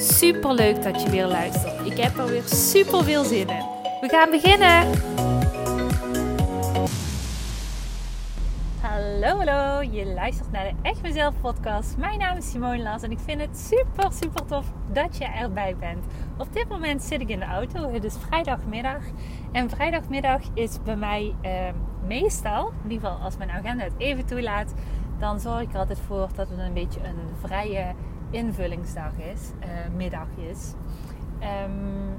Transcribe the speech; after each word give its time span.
Super 0.00 0.54
leuk 0.54 0.82
dat 0.82 1.02
je 1.02 1.10
weer 1.10 1.26
luistert. 1.26 1.86
Ik 1.86 1.96
heb 1.96 2.18
er 2.18 2.26
weer 2.26 2.42
super 2.42 3.04
veel 3.04 3.24
zin 3.24 3.48
in. 3.48 3.64
We 4.00 4.08
gaan 4.08 4.30
beginnen. 4.30 4.90
Hallo, 8.80 9.36
hallo. 9.36 9.82
Je 9.92 10.06
luistert 10.06 10.50
naar 10.50 10.64
de 10.64 10.74
Echt 10.82 11.02
Mezelf 11.02 11.34
podcast. 11.40 11.96
Mijn 11.96 12.18
naam 12.18 12.36
is 12.36 12.50
Simone 12.50 12.82
Las 12.82 13.02
en 13.02 13.10
ik 13.10 13.18
vind 13.18 13.40
het 13.40 13.58
super, 13.58 14.12
super 14.12 14.46
tof 14.46 14.72
dat 14.92 15.16
je 15.16 15.24
erbij 15.24 15.76
bent. 15.76 16.04
Op 16.36 16.52
dit 16.52 16.68
moment 16.68 17.02
zit 17.02 17.20
ik 17.20 17.28
in 17.28 17.38
de 17.38 17.44
auto. 17.44 17.92
Het 17.92 18.04
is 18.04 18.14
vrijdagmiddag. 18.28 19.02
En 19.52 19.70
vrijdagmiddag 19.70 20.40
is 20.54 20.78
bij 20.84 20.96
mij 20.96 21.34
eh, 21.40 21.52
meestal, 22.06 22.72
in 22.84 22.90
ieder 22.90 23.08
geval 23.08 23.24
als 23.24 23.36
mijn 23.36 23.50
agenda 23.50 23.84
het 23.84 23.92
even 23.96 24.26
toelaat, 24.26 24.74
dan 25.18 25.40
zorg 25.40 25.60
ik 25.60 25.72
er 25.72 25.78
altijd 25.78 26.00
voor 26.06 26.28
dat 26.34 26.48
het 26.48 26.58
een 26.58 26.72
beetje 26.72 27.00
een 27.00 27.18
vrije 27.40 27.94
invullingsdag 28.30 29.12
is, 29.32 29.50
uh, 29.60 29.96
middag 29.96 30.28
is. 30.36 30.74
Um, 31.40 32.16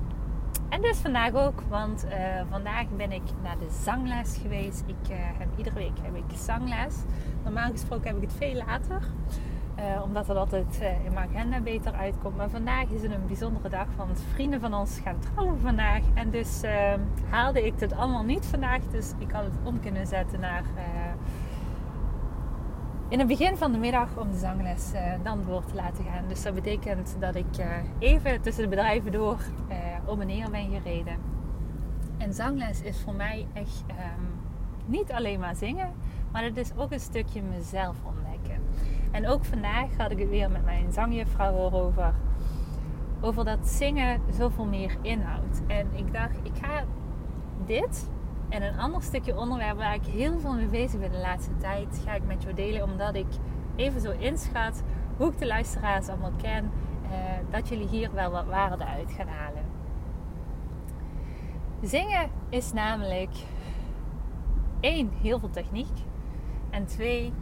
en 0.70 0.82
dus 0.82 0.98
vandaag 0.98 1.34
ook, 1.34 1.62
want 1.70 2.06
uh, 2.06 2.42
vandaag 2.50 2.86
ben 2.98 3.12
ik 3.12 3.22
naar 3.44 3.58
de 3.58 3.70
zangles 3.84 4.38
geweest. 4.42 4.84
Ik 4.86 5.10
uh, 5.10 5.18
heb 5.18 5.48
iedere 5.56 5.76
week 5.76 5.98
heb 6.02 6.16
ik 6.16 6.38
zangles. 6.38 6.96
Normaal 7.44 7.72
gesproken 7.72 8.08
heb 8.08 8.16
ik 8.16 8.22
het 8.22 8.34
veel 8.38 8.54
later, 8.54 9.02
omdat 10.04 10.28
het 10.28 10.38
altijd 10.38 10.82
in 11.06 11.14
mijn 11.14 11.30
agenda 11.30 11.60
beter 11.60 11.94
uitkomt. 11.94 12.38
Maar 12.38 12.50
vandaag 12.50 12.86
is 12.90 13.02
het 13.02 13.12
een 13.12 13.28
bijzondere 13.28 13.70
dag, 13.70 13.88
want 13.98 14.24
vrienden 14.34 14.60
van 14.60 14.74
ons 14.74 15.00
gaan 15.04 15.20
trouwen 15.20 15.60
vandaag. 15.60 16.02
En 16.14 16.30
dus 16.30 16.62
ehm, 16.62 17.00
haalde 17.30 17.66
ik 17.66 17.74
het 17.80 17.94
allemaal 17.94 18.24
niet 18.24 18.46
vandaag, 18.46 18.82
dus 18.92 19.14
ik 19.18 19.32
had 19.32 19.44
het 19.44 19.54
om 19.64 19.80
kunnen 19.80 20.08
zetten 20.08 20.40
naar 20.40 20.64
in 23.10 23.20
het 23.20 23.28
begin 23.28 23.58
van 23.58 23.72
de 23.72 23.78
middag 23.78 24.18
om 24.18 24.32
de 24.32 24.38
zangles 24.38 24.92
dan 25.24 25.44
door 25.46 25.66
te 25.66 25.76
laten 25.76 26.04
gaan. 26.04 26.28
Dus 26.28 26.42
dat 26.42 26.54
betekent 26.54 27.16
dat 27.20 27.36
ik 27.36 27.58
uh, 27.60 27.66
even 28.00 28.42
tussen 28.42 28.64
de 28.64 28.70
bedrijven 28.70 29.12
door 29.12 29.38
uh, 29.70 29.76
om 30.06 30.22
en 30.22 30.28
neer 30.28 30.50
ben 30.50 30.70
gereden. 30.70 31.18
En 32.18 32.34
zangles 32.34 32.82
is 32.82 33.02
voor 33.02 33.14
mij 33.14 33.48
echt 33.54 33.84
um, 33.90 34.40
niet 34.86 35.12
alleen 35.12 35.40
maar 35.40 35.56
zingen, 35.56 35.92
maar 36.32 36.44
het 36.44 36.58
is 36.58 36.72
ook 36.78 36.92
een 36.92 37.00
stukje 37.00 37.42
mezelf 37.42 37.96
ontdekken. 38.04 38.64
En 39.12 39.28
ook 39.28 39.46
vandaag 39.46 39.98
had 39.98 40.12
ik 40.12 40.20
het 40.20 40.30
weer 40.30 40.52
met 40.52 40.66
mijn 40.66 40.92
zangjuffrouw 40.92 41.72
over. 41.72 42.14
Over 43.22 43.46
dat 43.46 43.68
zingen 43.68 44.22
zoveel 44.38 44.66
meer 44.66 44.98
inhoudt. 45.02 45.62
En 45.68 45.88
ik 45.94 46.14
dacht, 46.14 46.38
ik 46.44 46.52
ga 46.62 46.84
dit 47.66 48.10
en 48.50 48.64
een 48.64 48.80
ander 48.80 49.02
stukje 49.02 49.38
onderwerp 49.38 49.78
waar 49.78 49.94
ik 49.94 50.06
heel 50.06 50.40
veel 50.40 50.54
mee 50.54 50.66
bezig 50.66 51.00
ben 51.00 51.12
de 51.12 51.18
laatste 51.18 51.58
tijd, 51.58 52.02
ga 52.06 52.14
ik 52.14 52.26
met 52.26 52.44
jou 52.44 52.54
delen. 52.54 52.84
Omdat 52.84 53.16
ik 53.16 53.28
even 53.76 54.02
zo 54.02 54.12
inschat 54.12 54.84
hoe 55.18 55.32
ik 55.32 55.38
de 55.38 55.48
luisteraars 55.48 56.08
allemaal 56.08 56.34
ken. 56.42 56.72
Eh, 57.12 57.18
dat 57.50 57.70
jullie 57.70 57.88
hier 57.88 58.14
wel 58.14 58.32
wat 58.32 58.46
waarde 58.46 58.86
uit 58.86 59.12
gaan 59.12 59.28
halen. 59.28 59.64
Zingen 61.82 62.30
is 62.50 62.74
namelijk 62.74 63.32
één, 64.80 65.10
heel 65.22 65.40
veel 65.40 65.50
techniek. 65.50 65.98
En 66.70 66.86
twee, 66.86 67.34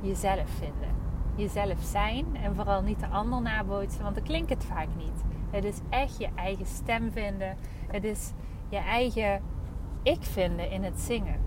jezelf 0.00 0.50
vinden. 0.50 1.02
Jezelf 1.34 1.82
zijn 1.82 2.36
en 2.36 2.54
vooral 2.54 2.82
niet 2.82 3.00
de 3.00 3.06
ander 3.06 3.42
nabootsen, 3.42 4.02
want 4.02 4.14
dan 4.14 4.24
klinkt 4.24 4.50
het 4.50 4.64
vaak 4.64 4.88
niet. 4.96 5.24
Het 5.50 5.64
is 5.64 5.78
echt 5.88 6.18
je 6.18 6.28
eigen 6.34 6.66
stem 6.66 7.12
vinden. 7.12 7.56
Het 7.86 8.04
is 8.04 8.32
je 8.68 8.76
eigen 8.76 9.42
ik 10.04 10.22
vinden 10.22 10.70
in 10.70 10.84
het 10.84 11.00
zingen. 11.00 11.38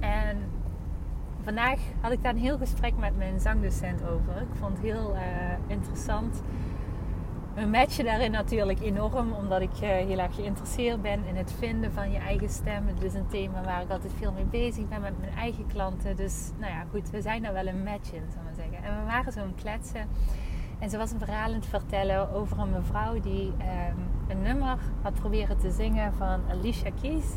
En 0.00 0.38
vandaag 1.42 1.80
had 2.00 2.12
ik 2.12 2.22
daar 2.22 2.32
een 2.32 2.38
heel 2.38 2.58
gesprek 2.58 2.96
met 2.96 3.16
mijn 3.16 3.40
zangdocent 3.40 4.02
over. 4.02 4.36
Ik 4.36 4.58
vond 4.58 4.76
het 4.76 4.86
heel 4.86 5.14
uh, 5.14 5.20
interessant. 5.66 6.42
We 7.54 7.66
matchen 7.66 8.04
daarin 8.04 8.30
natuurlijk 8.30 8.80
enorm, 8.80 9.32
omdat 9.32 9.60
ik 9.60 9.72
uh, 9.72 9.88
heel 9.88 10.18
erg 10.18 10.34
geïnteresseerd 10.34 11.02
ben 11.02 11.26
in 11.26 11.36
het 11.36 11.52
vinden 11.58 11.92
van 11.92 12.10
je 12.10 12.18
eigen 12.18 12.48
stem. 12.48 12.86
Het 12.86 13.02
is 13.02 13.14
een 13.14 13.26
thema 13.26 13.62
waar 13.62 13.82
ik 13.82 13.90
altijd 13.90 14.12
veel 14.18 14.32
mee 14.32 14.44
bezig 14.44 14.88
ben 14.88 15.00
met 15.00 15.20
mijn 15.20 15.34
eigen 15.36 15.66
klanten. 15.66 16.16
Dus 16.16 16.50
nou 16.58 16.72
ja, 16.72 16.84
goed, 16.90 17.10
we 17.10 17.22
zijn 17.22 17.42
daar 17.42 17.52
wel 17.52 17.66
een 17.66 17.82
match 17.82 18.12
in, 18.12 18.22
zou 18.32 18.44
maar 18.44 18.54
zeggen. 18.54 18.84
En 18.84 18.98
we 18.98 19.04
waren 19.06 19.32
zo 19.32 19.40
aan 19.40 19.54
kletsen. 19.54 20.08
En 20.78 20.90
ze 20.90 20.96
was 20.96 21.12
een 21.12 21.18
verhaal 21.18 21.46
aan 21.46 21.52
het 21.52 21.66
vertellen 21.66 22.32
over 22.32 22.58
een 22.58 22.70
mevrouw 22.70 23.20
die 23.20 23.46
um, 23.46 24.08
een 24.28 24.42
nummer 24.42 24.78
had 25.02 25.14
proberen 25.14 25.58
te 25.58 25.70
zingen 25.70 26.14
van 26.14 26.40
Alicia 26.50 26.90
Keys. 27.00 27.36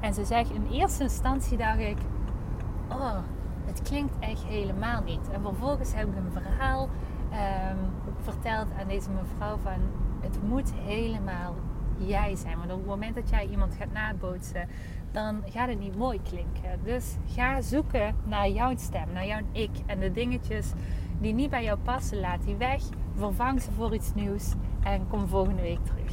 En 0.00 0.14
ze 0.14 0.24
zegt 0.24 0.50
in 0.50 0.66
eerste 0.70 1.02
instantie 1.02 1.56
dacht 1.56 1.78
ik, 1.78 1.96
oh, 2.88 3.16
het 3.64 3.82
klinkt 3.82 4.18
echt 4.18 4.44
helemaal 4.44 5.02
niet. 5.02 5.30
En 5.32 5.42
vervolgens 5.42 5.94
heb 5.94 6.08
ik 6.08 6.16
een 6.16 6.42
verhaal 6.42 6.88
um, 7.32 7.78
verteld 8.22 8.66
aan 8.80 8.88
deze 8.88 9.10
mevrouw 9.10 9.56
van, 9.56 9.80
het 10.20 10.42
moet 10.42 10.72
helemaal 10.72 11.54
jij 11.96 12.36
zijn. 12.36 12.58
Want 12.58 12.70
op 12.70 12.78
het 12.78 12.86
moment 12.86 13.14
dat 13.14 13.30
jij 13.30 13.46
iemand 13.46 13.74
gaat 13.74 13.92
nabootsen, 13.92 14.68
dan 15.10 15.42
gaat 15.44 15.68
het 15.68 15.78
niet 15.78 15.96
mooi 15.96 16.20
klinken. 16.22 16.84
Dus 16.84 17.16
ga 17.26 17.60
zoeken 17.60 18.16
naar 18.24 18.48
jouw 18.48 18.76
stem, 18.76 19.12
naar 19.12 19.26
jouw 19.26 19.40
ik. 19.52 19.70
En 19.86 20.00
de 20.00 20.12
dingetjes 20.12 20.72
die 21.20 21.34
niet 21.34 21.50
bij 21.50 21.64
jou 21.64 21.78
passen, 21.78 22.20
laat 22.20 22.44
die 22.44 22.56
weg. 22.56 22.82
Vervang 23.14 23.62
ze 23.62 23.72
voor 23.72 23.94
iets 23.94 24.14
nieuws 24.14 24.54
en 24.82 25.08
kom 25.08 25.28
volgende 25.28 25.62
week 25.62 25.84
terug. 25.84 26.12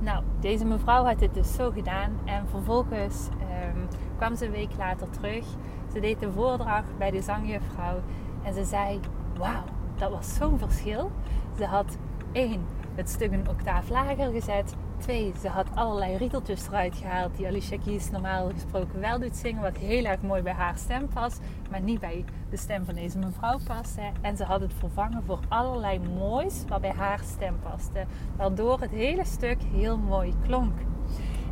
Nou, 0.00 0.24
deze 0.40 0.64
mevrouw 0.64 1.04
had 1.04 1.18
dit 1.18 1.34
dus 1.34 1.54
zo 1.54 1.70
gedaan. 1.70 2.12
En 2.24 2.48
vervolgens 2.48 3.28
um, 3.74 3.88
kwam 4.16 4.36
ze 4.36 4.44
een 4.46 4.50
week 4.50 4.76
later 4.78 5.10
terug. 5.10 5.44
Ze 5.92 6.00
deed 6.00 6.20
de 6.20 6.32
voordracht 6.32 6.98
bij 6.98 7.10
de 7.10 7.22
zangjuffrouw. 7.22 8.00
En 8.42 8.54
ze 8.54 8.64
zei, 8.64 9.00
wauw, 9.38 9.64
dat 9.96 10.10
was 10.10 10.34
zo'n 10.34 10.58
verschil. 10.58 11.10
Ze 11.56 11.64
had 11.64 11.96
één, 12.32 12.64
het 12.94 13.08
stuk 13.08 13.32
een 13.32 13.48
octaaf 13.48 13.88
lager 13.88 14.32
gezet. 14.32 14.74
Twee, 15.00 15.32
ze 15.40 15.48
had 15.48 15.66
allerlei 15.74 16.16
rieteltjes 16.16 16.66
eruit 16.66 16.96
gehaald 16.96 17.36
die 17.36 17.46
Alicia 17.46 17.78
Keys 17.84 18.10
normaal 18.10 18.50
gesproken 18.50 19.00
wel 19.00 19.18
doet 19.18 19.36
zingen. 19.36 19.62
Wat 19.62 19.76
heel 19.76 20.04
erg 20.04 20.20
mooi 20.22 20.42
bij 20.42 20.52
haar 20.52 20.78
stem 20.78 21.08
past, 21.08 21.40
maar 21.70 21.80
niet 21.80 22.00
bij 22.00 22.24
de 22.50 22.56
stem 22.56 22.84
van 22.84 22.94
deze 22.94 23.18
mevrouw 23.18 23.58
paste. 23.66 24.02
En 24.20 24.36
ze 24.36 24.44
had 24.44 24.60
het 24.60 24.72
vervangen 24.78 25.22
voor 25.22 25.38
allerlei 25.48 26.00
moois 26.18 26.64
wat 26.68 26.80
bij 26.80 26.92
haar 26.96 27.20
stem 27.24 27.58
paste. 27.62 28.04
Waardoor 28.36 28.80
het 28.80 28.90
hele 28.90 29.24
stuk 29.24 29.62
heel 29.62 29.98
mooi 29.98 30.34
klonk. 30.46 30.78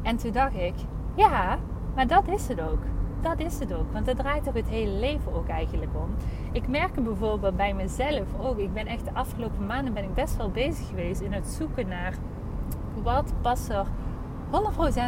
En 0.03 0.17
toen 0.17 0.33
dacht 0.33 0.57
ik, 0.57 0.75
ja, 1.17 1.59
maar 1.95 2.07
dat 2.07 2.29
is 2.29 2.49
het 2.49 2.61
ook. 2.61 2.83
Dat 3.21 3.41
is 3.41 3.59
het 3.59 3.73
ook. 3.75 3.93
Want 3.93 4.07
het 4.07 4.17
draait 4.19 4.45
toch 4.45 4.55
het 4.55 4.69
hele 4.69 4.99
leven 4.99 5.33
ook 5.33 5.49
eigenlijk 5.49 5.91
om. 5.95 6.15
Ik 6.53 6.69
merk 6.69 7.05
bijvoorbeeld 7.05 7.57
bij 7.57 7.75
mezelf 7.75 8.27
ook. 8.41 8.59
Ik 8.59 8.73
ben 8.73 8.87
echt 8.87 9.05
de 9.05 9.15
afgelopen 9.15 9.67
maanden 9.67 9.95
ben 9.95 10.05
ik 10.05 10.15
best 10.15 10.37
wel 10.37 10.51
bezig 10.51 10.89
geweest 10.89 11.21
in 11.21 11.33
het 11.33 11.47
zoeken 11.47 11.89
naar 11.89 12.15
wat 13.09 13.33
past 13.41 13.69
er 13.69 13.87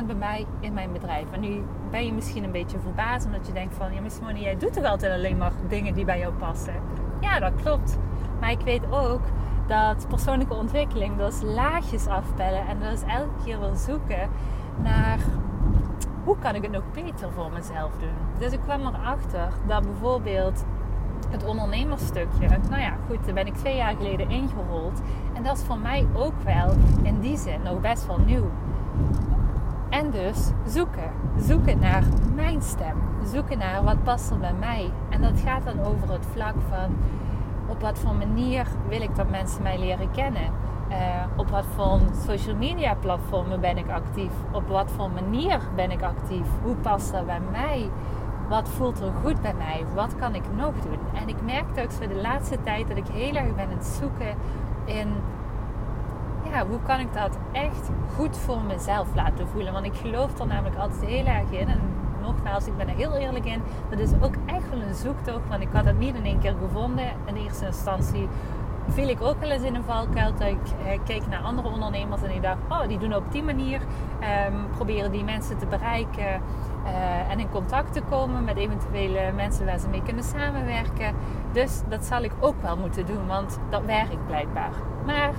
100% 0.03 0.07
bij 0.07 0.15
mij 0.15 0.47
in 0.61 0.73
mijn 0.73 0.93
bedrijf. 0.93 1.31
En 1.31 1.41
nu 1.41 1.63
ben 1.91 2.05
je 2.05 2.13
misschien 2.13 2.45
een 2.45 2.53
beetje 2.53 2.79
verbaasd 2.79 3.27
omdat 3.27 3.47
je 3.47 3.53
denkt 3.53 3.75
van... 3.75 3.95
Ja, 3.95 4.01
maar 4.01 4.11
Simone, 4.11 4.41
jij 4.41 4.57
doet 4.57 4.73
toch 4.73 4.85
altijd 4.85 5.13
alleen 5.13 5.37
maar 5.37 5.53
dingen 5.69 5.95
die 5.95 6.05
bij 6.05 6.19
jou 6.19 6.33
passen? 6.33 6.75
Ja, 7.21 7.39
dat 7.39 7.53
klopt. 7.63 7.99
Maar 8.41 8.51
ik 8.51 8.61
weet 8.61 8.83
ook 8.91 9.21
dat 9.67 10.09
persoonlijke 10.09 10.55
ontwikkeling, 10.55 11.17
dat 11.17 11.33
is 11.33 11.41
laagjes 11.43 12.07
afpellen. 12.07 12.67
En 12.67 12.81
dat 12.81 12.93
is 12.93 13.03
elke 13.03 13.45
keer 13.45 13.61
wel 13.61 13.75
zoeken 13.75 14.29
naar... 14.83 15.19
Hoe 16.25 16.39
kan 16.39 16.55
ik 16.55 16.63
het 16.63 16.73
nog 16.73 16.85
beter 16.93 17.33
voor 17.33 17.51
mezelf 17.53 17.93
doen? 17.99 18.39
Dus 18.39 18.53
ik 18.53 18.61
kwam 18.61 18.81
erachter 18.87 19.49
dat 19.67 19.83
bijvoorbeeld 19.83 20.65
het 21.29 21.45
ondernemersstukje. 21.45 22.49
Nou 22.49 22.81
ja, 22.83 22.97
goed, 23.09 23.25
daar 23.25 23.35
ben 23.35 23.47
ik 23.47 23.55
twee 23.55 23.77
jaar 23.77 23.97
geleden 23.97 24.31
ingerold. 24.31 25.01
En 25.41 25.47
dat 25.47 25.57
is 25.57 25.65
voor 25.65 25.79
mij 25.79 26.07
ook 26.15 26.43
wel 26.45 26.73
in 27.03 27.21
die 27.21 27.37
zin 27.37 27.63
nog 27.63 27.81
best 27.81 28.07
wel 28.07 28.19
nieuw. 28.19 28.51
En 29.89 30.11
dus 30.11 30.51
zoeken. 30.67 31.11
Zoeken 31.39 31.79
naar 31.79 32.03
mijn 32.35 32.63
stem. 32.63 32.97
Zoeken 33.25 33.59
naar 33.59 33.85
wat 33.85 34.03
past 34.03 34.31
er 34.31 34.39
bij 34.39 34.53
mij. 34.53 34.91
En 35.09 35.23
dat 35.23 35.41
gaat 35.45 35.65
dan 35.65 35.81
over 35.81 36.13
het 36.13 36.27
vlak 36.33 36.55
van 36.69 36.97
op 37.67 37.81
wat 37.81 37.99
voor 37.99 38.15
manier 38.15 38.67
wil 38.89 39.01
ik 39.01 39.17
dat 39.17 39.31
mensen 39.31 39.63
mij 39.63 39.79
leren 39.79 40.11
kennen. 40.11 40.53
Uh, 40.91 40.97
op 41.37 41.49
wat 41.49 41.65
voor 41.75 42.01
social 42.27 42.57
media 42.57 42.95
platformen 42.95 43.61
ben 43.61 43.79
ik 43.79 43.91
actief? 43.91 44.33
Op 44.53 44.69
wat 44.69 44.91
voor 44.91 45.11
manier 45.11 45.61
ben 45.75 45.91
ik 45.91 46.03
actief? 46.03 46.47
Hoe 46.63 46.75
past 46.75 47.13
dat 47.13 47.27
bij 47.27 47.41
mij? 47.51 47.91
Wat 48.49 48.69
voelt 48.69 49.01
er 49.01 49.13
goed 49.23 49.41
bij 49.41 49.55
mij? 49.55 49.85
Wat 49.95 50.17
kan 50.17 50.35
ik 50.35 50.45
nog 50.57 50.73
doen? 50.73 50.99
En 51.23 51.29
ik 51.29 51.43
merkte 51.45 51.83
ook 51.83 51.93
voor 51.93 52.09
de 52.09 52.21
laatste 52.21 52.63
tijd 52.63 52.89
dat 52.89 52.97
ik 52.97 53.07
heel 53.07 53.35
erg 53.35 53.55
ben 53.55 53.65
aan 53.65 53.77
het 53.77 53.85
zoeken 53.87 54.37
in 54.91 55.09
ja, 56.53 56.67
hoe 56.67 56.79
kan 56.87 57.01
ik 57.01 57.13
dat 57.13 57.39
echt 57.53 57.91
goed 58.15 58.37
voor 58.37 58.61
mezelf 58.61 59.15
laten 59.15 59.49
voelen? 59.49 59.73
Want 59.73 59.87
ik 59.87 59.95
geloof 59.95 60.39
er 60.39 60.47
namelijk 60.47 60.77
altijd 60.77 61.05
heel 61.05 61.27
erg 61.27 61.51
in. 61.51 61.69
En 61.69 61.81
nogmaals, 62.23 62.67
ik 62.67 62.77
ben 62.77 62.89
er 62.89 62.95
heel 62.95 63.17
eerlijk 63.17 63.45
in. 63.45 63.63
Dat 63.91 63.99
is 63.99 64.11
ook 64.21 64.35
echt 64.47 64.71
wel 64.71 64.81
een 64.81 64.95
zoektocht. 64.95 65.49
Want 65.49 65.63
ik 65.63 65.69
had 65.73 65.85
het 65.85 65.99
niet 65.99 66.15
in 66.15 66.25
één 66.25 66.39
keer 66.39 66.55
gevonden. 66.63 67.05
In 67.25 67.37
eerste 67.37 67.67
instantie 67.67 68.29
viel 68.89 69.09
ik 69.09 69.21
ook 69.21 69.41
wel 69.41 69.51
eens 69.51 69.63
in 69.63 69.75
een 69.75 69.85
valkuil. 69.85 70.33
Dat 70.33 70.49
ik 70.49 70.87
eh, 70.87 70.99
keek 71.05 71.27
naar 71.27 71.41
andere 71.41 71.69
ondernemers 71.69 72.23
en 72.23 72.31
ik 72.31 72.43
dacht, 72.43 72.59
oh, 72.69 72.89
die 72.89 72.99
doen 72.99 73.15
op 73.15 73.33
die 73.33 73.43
manier. 73.43 73.81
Um, 74.51 74.67
proberen 74.71 75.13
die 75.13 75.25
mensen 75.25 75.59
te 75.59 75.67
bereiken. 75.67 76.43
Uh, 76.85 77.31
en 77.31 77.41
in 77.41 77.51
contact 77.51 77.93
te 77.93 78.03
komen 78.11 78.45
met 78.45 78.57
eventuele 78.57 79.33
mensen 79.35 79.67
waar 79.67 79.79
ze 79.79 79.89
mee 79.89 80.03
kunnen 80.03 80.25
samenwerken. 80.25 81.15
Dus 81.53 81.83
dat 81.89 82.05
zal 82.05 82.23
ik 82.23 82.33
ook 82.41 82.63
wel 82.63 82.77
moeten 82.77 83.07
doen, 83.07 83.27
want 83.27 83.59
dat 83.71 83.85
werkt 83.85 84.27
blijkbaar. 84.27 84.73
Maar 85.07 85.31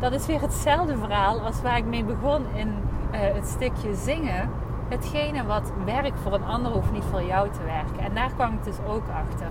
dat 0.00 0.12
is 0.12 0.26
weer 0.26 0.40
hetzelfde 0.40 0.96
verhaal 0.96 1.40
als 1.40 1.62
waar 1.62 1.76
ik 1.76 1.84
mee 1.84 2.04
begon 2.04 2.46
in 2.54 2.68
uh, 2.68 3.20
het 3.20 3.46
stukje 3.46 3.94
zingen. 3.94 4.50
Hetgene 4.88 5.44
wat 5.44 5.72
werkt 5.84 6.20
voor 6.20 6.32
een 6.32 6.44
ander 6.44 6.72
hoeft 6.72 6.92
niet 6.92 7.04
voor 7.10 7.22
jou 7.22 7.50
te 7.50 7.62
werken. 7.64 7.98
En 7.98 8.14
daar 8.14 8.30
kwam 8.34 8.52
ik 8.52 8.64
dus 8.64 8.76
ook 8.88 9.04
achter. 9.08 9.48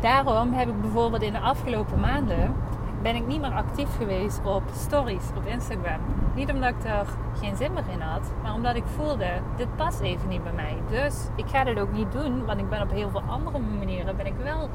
Daarom 0.00 0.52
heb 0.52 0.68
ik 0.68 0.80
bijvoorbeeld 0.80 1.22
in 1.22 1.32
de 1.32 1.40
afgelopen 1.40 2.00
maanden 2.00 2.54
ben 3.02 3.14
ik 3.14 3.26
niet 3.26 3.40
meer 3.40 3.52
actief 3.52 3.96
geweest 3.96 4.40
op 4.44 4.62
stories 4.74 5.24
op 5.36 5.46
Instagram. 5.46 6.00
Niet 6.34 6.52
omdat 6.52 6.68
ik 6.68 6.84
er 6.84 7.06
geen 7.40 7.56
zin 7.56 7.72
meer 7.72 7.88
in 7.92 8.00
had, 8.00 8.30
maar 8.42 8.54
omdat 8.54 8.76
ik 8.76 8.84
voelde, 8.96 9.28
dit 9.56 9.76
past 9.76 10.00
even 10.00 10.28
niet 10.28 10.42
bij 10.42 10.52
mij. 10.52 10.76
Dus 10.88 11.26
ik 11.34 11.44
ga 11.48 11.64
dit 11.64 11.78
ook 11.78 11.92
niet 11.92 12.12
doen, 12.12 12.44
want 12.44 12.58
ik 12.58 12.68
ben 12.68 12.82
op 12.82 12.90
heel 12.90 13.10
veel 13.10 13.22
andere 13.26 13.58
manieren 13.58 14.16
ben 14.16 14.26
ik 14.26 14.36
wel 14.42 14.68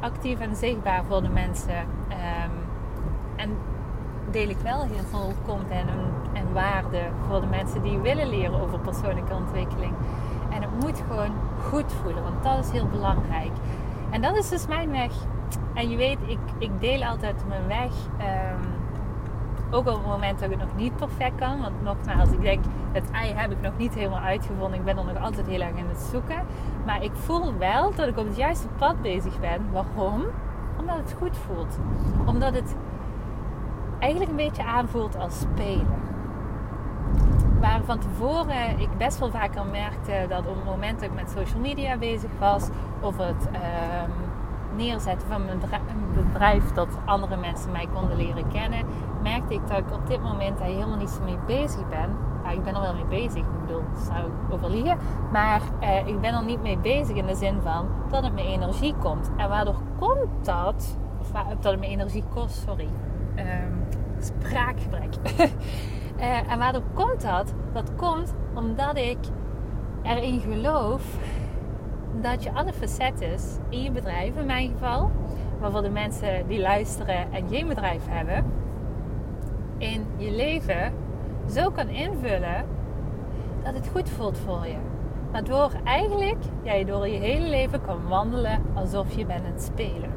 actief 0.00 0.40
en 0.40 0.56
zichtbaar 0.56 1.04
voor 1.04 1.22
de 1.22 1.28
mensen. 1.28 1.78
Um, 1.78 2.52
en 3.36 3.56
deel 4.30 4.48
ik 4.48 4.58
wel 4.58 4.82
heel 4.82 5.04
veel 5.10 5.32
content 5.46 5.88
en, 5.88 6.12
en 6.32 6.52
waarde 6.52 7.00
voor 7.28 7.40
de 7.40 7.46
mensen 7.46 7.82
die 7.82 7.98
willen 7.98 8.28
leren 8.28 8.60
over 8.60 8.78
persoonlijke 8.78 9.34
ontwikkeling. 9.34 9.94
En 10.50 10.62
het 10.62 10.80
moet 10.80 11.02
gewoon 11.08 11.32
goed 11.68 11.92
voelen, 12.02 12.22
want 12.22 12.42
dat 12.42 12.64
is 12.64 12.70
heel 12.70 12.86
belangrijk. 12.86 13.52
En 14.10 14.22
dat 14.22 14.36
is 14.36 14.48
dus 14.48 14.66
mijn 14.66 14.90
weg. 14.90 15.12
En 15.74 15.90
je 15.90 15.96
weet, 15.96 16.18
ik, 16.26 16.38
ik 16.58 16.80
deel 16.80 17.04
altijd 17.04 17.44
mijn 17.48 17.66
weg. 17.66 17.92
Um, 18.18 18.80
ook 19.70 19.86
op 19.86 19.94
het 19.94 20.06
moment 20.06 20.40
dat 20.40 20.50
ik 20.50 20.58
nog 20.58 20.76
niet 20.76 20.96
perfect 20.96 21.34
kan. 21.34 21.60
Want 21.60 21.82
nogmaals, 21.82 22.30
ik 22.30 22.40
denk, 22.40 22.64
het 22.92 23.10
ei 23.10 23.32
heb 23.34 23.50
ik 23.50 23.60
nog 23.60 23.72
niet 23.76 23.94
helemaal 23.94 24.20
uitgevonden. 24.20 24.78
Ik 24.78 24.84
ben 24.84 24.98
er 24.98 25.04
nog 25.04 25.22
altijd 25.22 25.46
heel 25.46 25.60
erg 25.60 25.76
in 25.76 25.88
het 25.88 26.00
zoeken. 26.00 26.42
Maar 26.86 27.02
ik 27.02 27.12
voel 27.14 27.58
wel 27.58 27.94
dat 27.94 28.08
ik 28.08 28.18
op 28.18 28.26
het 28.26 28.36
juiste 28.36 28.68
pad 28.68 29.02
bezig 29.02 29.40
ben. 29.40 29.72
Waarom? 29.72 30.24
Omdat 30.78 30.96
het 30.96 31.14
goed 31.18 31.36
voelt. 31.36 31.78
Omdat 32.26 32.54
het 32.54 32.76
eigenlijk 33.98 34.30
een 34.30 34.36
beetje 34.36 34.64
aanvoelt 34.64 35.18
als 35.18 35.40
spelen. 35.40 36.00
Waar 37.60 37.80
van 37.84 37.98
tevoren 37.98 38.78
ik 38.78 38.88
best 38.98 39.18
wel 39.18 39.30
vaker 39.30 39.66
merkte 39.66 40.26
dat 40.28 40.46
op 40.46 40.54
het 40.54 40.64
moment 40.64 41.00
dat 41.00 41.08
ik 41.08 41.14
met 41.14 41.30
social 41.36 41.60
media 41.60 41.96
bezig 41.96 42.30
was, 42.38 42.68
of 43.00 43.16
het 43.16 43.46
um, 43.46 44.31
neerzetten 44.76 45.28
van 45.28 45.48
een 45.48 45.60
bedrijf 46.14 46.72
dat 46.72 46.88
andere 47.04 47.36
mensen 47.36 47.72
mij 47.72 47.88
konden 47.94 48.16
leren 48.16 48.48
kennen, 48.48 48.86
merkte 49.22 49.54
ik 49.54 49.68
dat 49.68 49.78
ik 49.78 49.92
op 49.92 50.06
dit 50.06 50.22
moment 50.22 50.58
daar 50.58 50.66
helemaal 50.66 50.96
niet 50.96 51.10
zo 51.10 51.22
mee 51.24 51.38
bezig 51.46 51.88
ben. 51.88 52.16
Ja, 52.44 52.50
ik 52.50 52.62
ben 52.62 52.74
er 52.74 52.80
wel 52.80 52.94
mee 52.94 53.04
bezig, 53.04 53.42
ik 53.42 53.60
bedoel, 53.66 53.82
zou 54.06 54.26
ik 54.26 54.52
overliegen. 54.54 54.98
Maar 55.32 55.60
uh, 55.82 56.06
ik 56.06 56.20
ben 56.20 56.34
er 56.34 56.44
niet 56.44 56.62
mee 56.62 56.78
bezig 56.78 57.16
in 57.16 57.26
de 57.26 57.34
zin 57.34 57.60
van 57.62 57.88
dat 58.10 58.24
het 58.24 58.32
me 58.32 58.42
energie 58.42 58.94
komt. 58.94 59.30
En 59.36 59.48
waardoor 59.48 59.80
komt 59.98 60.44
dat, 60.44 60.98
of 61.20 61.30
dat 61.60 61.72
het 61.72 61.80
me 61.80 61.86
energie 61.86 62.24
kost, 62.34 62.64
sorry. 62.66 62.88
Um, 63.36 63.86
spraakgebrek. 64.18 65.14
uh, 66.18 66.50
en 66.52 66.58
waardoor 66.58 66.82
komt 66.94 67.22
dat? 67.22 67.54
Dat 67.72 67.94
komt 67.96 68.34
omdat 68.54 68.96
ik 68.96 69.18
erin 70.02 70.40
geloof 70.40 71.02
dat 72.20 72.42
je 72.42 72.52
alle 72.52 72.72
facetten 72.72 73.34
in 73.68 73.82
je 73.82 73.90
bedrijf, 73.90 74.36
in 74.36 74.46
mijn 74.46 74.70
geval, 74.70 75.10
maar 75.60 75.70
voor 75.70 75.82
de 75.82 75.90
mensen 75.90 76.46
die 76.46 76.60
luisteren 76.60 77.32
en 77.32 77.48
geen 77.48 77.68
bedrijf 77.68 78.02
hebben, 78.08 78.44
in 79.78 80.06
je 80.16 80.30
leven 80.30 80.92
zo 81.50 81.70
kan 81.70 81.88
invullen 81.88 82.64
dat 83.62 83.74
het 83.74 83.88
goed 83.88 84.10
voelt 84.10 84.38
voor 84.38 84.66
je. 84.66 84.76
Waardoor 85.32 85.70
eigenlijk 85.84 86.42
ja, 86.62 86.72
je 86.72 86.84
door 86.84 87.08
je 87.08 87.18
hele 87.18 87.48
leven 87.48 87.80
kan 87.80 88.08
wandelen 88.08 88.62
alsof 88.74 89.12
je 89.12 89.26
bent 89.26 89.44
aan 89.44 89.52
het 89.52 89.62
spelen. 89.62 90.10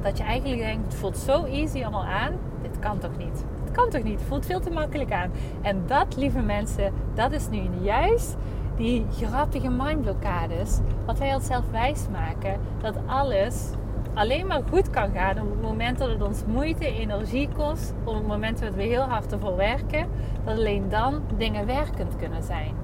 Dat 0.00 0.18
je 0.18 0.24
eigenlijk 0.24 0.60
denkt, 0.60 0.84
het 0.84 0.94
voelt 0.94 1.16
zo 1.16 1.44
easy 1.44 1.82
allemaal 1.82 2.04
aan. 2.04 2.32
Dit 2.62 2.78
kan 2.78 2.98
toch 2.98 3.16
niet? 3.16 3.44
Het 3.64 3.70
kan 3.70 3.90
toch 3.90 4.02
niet? 4.02 4.18
Het 4.18 4.28
voelt 4.28 4.46
veel 4.46 4.60
te 4.60 4.70
makkelijk 4.70 5.12
aan. 5.12 5.30
En 5.62 5.82
dat, 5.86 6.16
lieve 6.16 6.40
mensen, 6.40 6.92
dat 7.14 7.32
is 7.32 7.48
nu 7.48 7.62
juist 7.80 8.36
die 8.76 9.06
grappige 9.10 9.70
mindblokkades. 9.70 10.80
Wat 11.06 11.18
wij 11.18 11.34
onszelf 11.34 11.70
wijsmaken. 11.70 12.60
Dat 12.82 12.96
alles 13.06 13.70
alleen 14.14 14.46
maar 14.46 14.62
goed 14.70 14.90
kan 14.90 15.10
gaan 15.10 15.40
op 15.40 15.50
het 15.50 15.62
moment 15.62 15.98
dat 15.98 16.08
het 16.08 16.22
ons 16.22 16.44
moeite, 16.46 16.86
energie 16.86 17.48
kost. 17.56 17.94
Op 18.04 18.14
het 18.14 18.26
moment 18.26 18.60
dat 18.60 18.74
we 18.74 18.82
heel 18.82 19.02
hard 19.02 19.32
ervoor 19.32 19.56
werken. 19.56 20.08
Dat 20.44 20.56
alleen 20.56 20.88
dan 20.88 21.22
dingen 21.36 21.66
werkend 21.66 22.16
kunnen 22.16 22.42
zijn. 22.42 22.74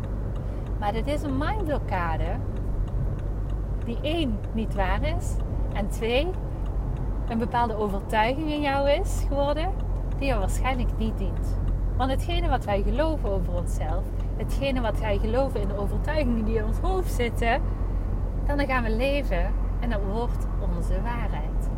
Maar 0.79 0.93
dit 0.93 1.07
is 1.07 1.23
een 1.23 1.39
mindblokkade 1.39 2.37
die 3.85 3.99
één 4.03 4.39
niet 4.53 4.75
waar 4.75 5.03
is. 5.03 5.37
En 5.73 5.89
twee, 5.89 6.29
een 7.29 7.39
bepaalde 7.39 7.77
overtuiging 7.77 8.51
in 8.51 8.61
jou 8.61 8.91
is 8.91 9.25
geworden 9.29 9.71
die 10.19 10.29
je 10.29 10.39
waarschijnlijk 10.39 10.99
niet 10.99 11.19
dient. 11.19 11.59
Want 11.97 12.11
hetgene 12.11 12.49
wat 12.49 12.65
wij 12.65 12.83
geloven 12.83 13.31
over 13.31 13.55
onszelf, 13.55 14.05
hetgene 14.43 14.81
wat 14.81 14.99
wij 14.99 15.19
geloven 15.19 15.61
in 15.61 15.69
de 15.69 15.77
overtuigingen 15.77 16.45
die 16.45 16.57
in 16.57 16.65
ons 16.65 16.79
hoofd 16.79 17.13
zitten, 17.13 17.61
dan 18.47 18.67
gaan 18.67 18.83
we 18.83 18.91
leven 18.91 19.53
en 19.81 19.91
dat 19.91 20.01
wordt 20.13 20.47
onze 20.77 21.03
waarheid. 21.03 21.71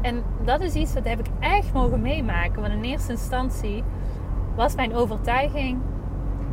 En 0.00 0.22
dat 0.44 0.60
is 0.60 0.74
iets 0.74 0.94
wat 0.94 1.04
heb 1.04 1.18
ik 1.18 1.26
echt 1.40 1.72
mogen 1.72 2.00
meemaken. 2.00 2.60
Want 2.60 2.72
in 2.72 2.82
eerste 2.82 3.12
instantie 3.12 3.84
was 4.54 4.74
mijn 4.74 4.94
overtuiging: 4.94 5.78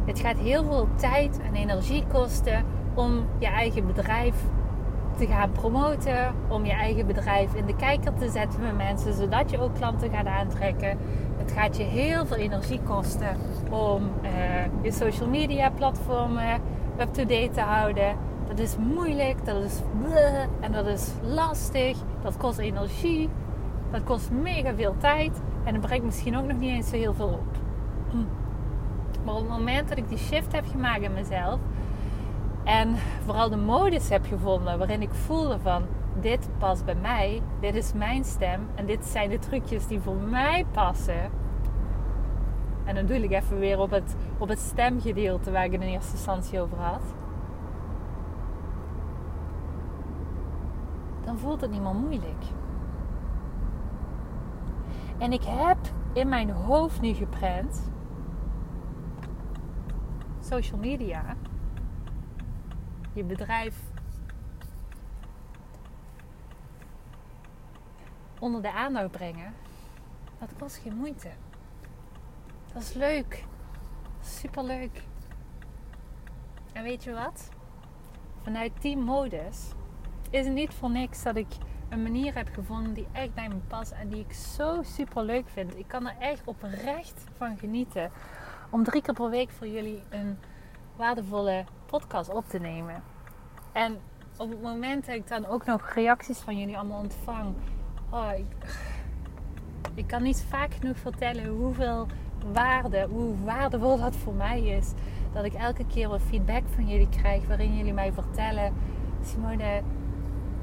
het 0.06 0.20
gaat 0.20 0.38
heel 0.38 0.64
veel 0.64 0.88
tijd 0.96 1.40
en 1.40 1.56
energie 1.56 2.04
kosten 2.08 2.66
om 2.94 3.26
je 3.40 3.48
eigen 3.48 3.86
bedrijf 3.88 4.36
te 5.18 5.28
gaan 5.28 5.52
promoten, 5.52 6.34
om 6.48 6.66
je 6.66 6.72
eigen 6.72 7.08
bedrijf 7.08 7.54
in 7.54 7.66
de 7.66 7.76
kijker 7.76 8.14
te 8.14 8.30
zetten 8.30 8.62
met 8.62 8.78
mensen, 8.78 9.14
zodat 9.14 9.52
je 9.52 9.60
ook 9.60 9.76
klanten 9.76 10.10
gaat 10.10 10.26
aantrekken. 10.26 10.98
Het 11.38 11.52
gaat 11.52 11.78
je 11.78 11.84
heel 11.84 12.26
veel 12.26 12.38
energie 12.38 12.80
kosten 12.84 13.38
om 13.70 14.12
uh, 14.24 14.30
je 14.82 14.92
social 14.92 15.30
media 15.30 15.70
platformen 15.70 16.62
up-to-date 17.00 17.50
te 17.54 17.62
houden. 17.62 18.16
Dat 18.48 18.60
is 18.60 18.78
moeilijk, 18.78 19.46
dat 19.46 19.64
is 19.64 19.82
en 20.60 20.72
dat 20.72 20.88
is 20.88 21.12
lastig, 21.22 21.98
dat 22.22 22.38
kost 22.38 22.58
energie, 22.58 23.30
dat 23.92 24.04
kost 24.04 24.32
mega 24.32 24.74
veel 24.76 24.96
tijd 24.98 25.42
en 25.64 25.74
dat 25.74 25.82
brengt 25.82 26.06
misschien 26.06 26.38
ook 26.38 26.46
nog 26.46 26.58
niet 26.58 26.70
eens 26.70 26.90
zo 26.90 26.96
heel 26.96 27.14
veel 27.14 27.28
op. 27.28 27.58
Hm. 28.10 28.18
Maar 29.26 29.36
op 29.36 29.42
het 29.42 29.50
moment 29.50 29.90
dat 29.90 29.98
ik 29.98 30.10
die 30.10 30.18
shift 30.18 30.52
heb 30.52 30.66
gemaakt 30.72 31.02
in 31.02 31.14
mezelf, 31.14 31.60
en 32.64 32.96
vooral 33.26 33.50
de 33.50 33.58
modus 33.58 34.10
heb 34.10 34.26
gevonden 34.26 34.78
waarin 34.78 35.02
ik 35.02 35.14
voelde 35.14 35.60
van 35.60 35.84
dit 36.22 36.50
past 36.58 36.86
bij 36.86 36.96
mij, 36.96 37.42
dit 37.60 37.76
is 37.76 37.94
mijn 37.94 38.24
stem 38.24 38.68
en 38.76 38.86
dit 38.86 39.06
zijn 39.06 39.30
de 39.30 39.40
trucjes 39.40 39.88
die 39.88 40.00
voor 40.00 40.16
mij 40.16 40.66
passen. 40.72 41.32
En 42.84 42.96
dan 42.96 43.06
doe 43.06 43.24
ik 43.24 43.32
even 43.32 43.60
weer 43.60 43.80
op 43.80 43.92
het, 43.92 44.16
op 44.38 44.48
het 44.48 44.60
stemgedeelte 44.60 45.52
waar 45.52 45.66
ik 45.66 45.74
in 45.74 45.82
eerste 45.82 46.12
instantie 46.12 46.62
over 46.62 46.78
had. 46.78 47.02
Dan 51.26 51.38
voelt 51.38 51.62
het 51.62 51.72
niet 51.72 51.82
meer 51.82 51.96
moeilijk. 51.96 52.44
En 55.18 55.32
ik 55.32 55.44
heb 55.44 55.78
in 56.14 56.30
mijn 56.30 56.50
hoofd 56.50 57.02
nu 57.02 57.14
geprent 57.14 57.92
social 60.40 60.80
media 60.80 61.36
je 63.18 63.24
bedrijf 63.24 63.87
onder 68.40 68.62
de 68.62 68.72
aandacht 68.72 69.12
brengen, 69.12 69.54
dat 70.40 70.50
kost 70.60 70.78
geen 70.78 70.96
moeite. 70.96 71.30
Dat 72.74 72.82
is 72.82 72.94
leuk. 72.94 73.44
Super 74.22 74.64
leuk. 74.64 75.04
En 76.74 76.84
weet 76.84 77.04
je 77.04 77.14
wat? 77.14 77.50
Vanuit 78.42 78.72
die 78.82 78.98
modus 78.98 79.72
is 80.30 80.46
het 80.46 80.54
niet 80.54 80.74
voor 80.74 80.90
niks 80.90 81.24
dat 81.24 81.36
ik 81.36 81.48
een 81.90 82.04
manier 82.04 82.36
heb 82.36 82.50
gevonden 82.54 82.94
die 82.94 83.08
echt 83.12 83.34
bij 83.34 83.48
me 83.48 83.56
past 83.68 83.92
en 83.92 84.10
die 84.10 84.20
ik 84.20 84.34
zo 84.34 84.84
super 84.84 85.24
leuk 85.24 85.50
vind. 85.50 85.78
Ik 85.78 85.88
kan 85.88 86.08
er 86.08 86.16
echt 86.20 86.42
oprecht 86.46 87.24
van 87.38 87.58
genieten 87.58 88.12
om 88.70 88.84
drie 88.84 89.02
keer 89.02 89.14
per 89.14 89.30
week 89.30 89.50
voor 89.50 89.68
jullie 89.68 90.04
een 90.10 90.38
waardevolle 90.96 91.66
podcast 91.86 92.30
op 92.30 92.48
te 92.48 92.60
nemen. 92.60 93.04
En 93.72 94.00
op 94.38 94.50
het 94.50 94.62
moment 94.62 95.06
dat 95.06 95.16
ik 95.16 95.28
dan 95.28 95.46
ook 95.46 95.66
nog 95.66 95.90
reacties 95.90 96.40
van 96.40 96.58
jullie 96.60 96.78
allemaal 96.78 97.00
ontvang 97.00 97.56
Oh, 98.10 98.32
ik, 99.96 100.08
kan 100.08 100.24
niet 100.24 100.46
vaak 100.50 100.74
genoeg 100.74 100.98
vertellen 100.98 101.48
hoeveel 101.48 102.08
waarde, 102.54 103.08
hoe 103.10 103.36
waardevol 103.44 103.98
dat 103.98 104.16
voor 104.16 104.34
mij 104.34 104.62
is. 104.62 104.94
Dat 105.34 105.44
ik 105.44 105.54
elke 105.54 105.86
keer 105.86 106.10
wat 106.10 106.22
feedback 106.22 106.64
van 106.76 106.88
jullie 106.88 107.10
krijg 107.10 107.48
waarin 107.48 107.78
jullie 107.78 107.94
mij 107.94 108.14
vertellen: 108.14 108.74
Simone, 109.24 109.82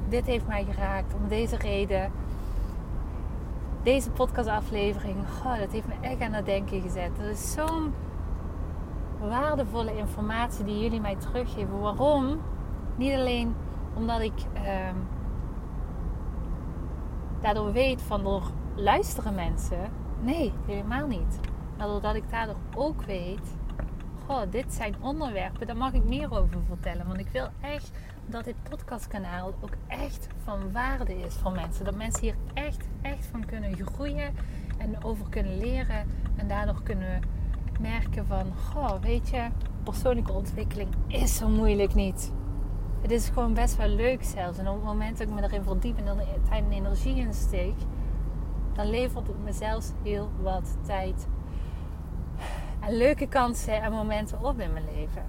dit 0.09 0.25
heeft 0.25 0.47
mij 0.47 0.65
geraakt 0.71 1.13
om 1.13 1.27
deze 1.27 1.57
reden. 1.57 2.11
Deze 3.83 4.11
podcastaflevering, 4.11 5.17
oh, 5.45 5.59
dat 5.59 5.71
heeft 5.71 5.87
me 5.87 5.93
echt 6.01 6.21
aan 6.21 6.33
het 6.33 6.45
denken 6.45 6.81
gezet. 6.81 7.09
Dat 7.17 7.25
is 7.25 7.51
zo'n 7.51 7.93
waardevolle 9.19 9.97
informatie 9.97 10.65
die 10.65 10.79
jullie 10.79 11.01
mij 11.01 11.15
teruggeven. 11.15 11.79
Waarom? 11.79 12.41
Niet 12.95 13.13
alleen 13.13 13.55
omdat 13.95 14.21
ik 14.21 14.33
ehm, 14.53 14.95
daardoor 17.41 17.71
weet 17.71 18.01
van 18.01 18.23
door 18.23 18.51
luisteren 18.75 19.35
mensen. 19.35 19.89
Nee, 20.21 20.53
helemaal 20.65 21.07
niet. 21.07 21.39
Maar 21.77 21.87
doordat 21.87 22.15
ik 22.15 22.29
daardoor 22.29 22.59
ook 22.75 23.03
weet, 23.03 23.55
goh, 24.25 24.41
dit 24.49 24.73
zijn 24.73 24.95
onderwerpen, 25.01 25.67
daar 25.67 25.77
mag 25.77 25.93
ik 25.93 26.03
meer 26.03 26.31
over 26.31 26.59
vertellen. 26.67 27.07
Want 27.07 27.19
ik 27.19 27.29
wil 27.31 27.47
echt 27.61 27.91
dat 28.25 28.43
dit 28.43 28.55
podcastkanaal 28.69 29.53
ook 29.61 29.75
echt 29.87 30.27
van 30.43 30.71
waarde 30.71 31.19
is 31.19 31.35
voor 31.35 31.51
mensen. 31.51 31.85
Dat 31.85 31.95
mensen 31.95 32.21
hier 32.21 32.35
echt, 32.53 32.87
echt 33.01 33.25
van 33.25 33.45
kunnen 33.45 33.85
groeien 33.85 34.33
en 34.77 35.03
over 35.03 35.29
kunnen 35.29 35.57
leren. 35.57 36.07
En 36.35 36.47
daardoor 36.47 36.83
kunnen 36.83 37.21
merken 37.79 38.25
van, 38.25 38.53
goh, 38.55 39.01
weet 39.01 39.29
je, 39.29 39.47
persoonlijke 39.83 40.31
ontwikkeling 40.31 40.89
is 41.07 41.35
zo 41.35 41.47
moeilijk 41.49 41.93
niet. 41.93 42.31
Het 43.05 43.13
is 43.13 43.29
gewoon 43.29 43.53
best 43.53 43.77
wel 43.77 43.87
leuk 43.87 44.23
zelfs. 44.23 44.57
En 44.57 44.67
op 44.67 44.75
het 44.75 44.83
moment 44.83 45.17
dat 45.17 45.27
ik 45.27 45.33
me 45.33 45.43
erin 45.43 45.63
verdiep 45.63 45.97
en 45.97 46.07
er 46.07 46.15
tijd 46.49 46.63
en 46.63 46.71
energie 46.71 47.15
in 47.15 47.33
steek, 47.33 47.75
dan 48.73 48.89
levert 48.89 49.27
het 49.27 49.43
me 49.43 49.53
zelfs 49.53 49.91
heel 50.03 50.29
wat 50.41 50.77
tijd 50.81 51.27
en 52.79 52.97
leuke 52.97 53.27
kansen 53.27 53.81
en 53.81 53.91
momenten 53.91 54.43
op 54.43 54.59
in 54.59 54.73
mijn 54.73 54.85
leven. 54.95 55.25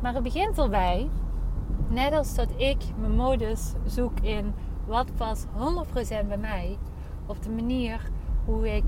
Maar 0.00 0.14
het 0.14 0.22
begint 0.22 0.58
erbij, 0.58 1.10
net 1.88 2.12
als 2.12 2.34
dat 2.34 2.50
ik 2.56 2.82
mijn 2.96 3.16
modus 3.16 3.72
zoek 3.84 4.20
in 4.20 4.54
wat 4.86 5.14
past 5.14 5.46
100% 5.46 6.26
bij 6.28 6.38
mij, 6.38 6.78
op 7.26 7.42
de 7.42 7.50
manier 7.50 8.10
hoe 8.44 8.76
ik 8.76 8.84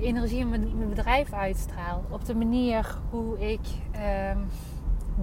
de 0.00 0.06
energie 0.06 0.38
in 0.38 0.48
mijn, 0.48 0.88
bedrijf 0.88 1.32
uitstraal, 1.32 2.04
op 2.10 2.24
de 2.24 2.34
manier 2.34 2.98
hoe 3.10 3.50
ik 3.50 3.60
ehm, 3.90 4.38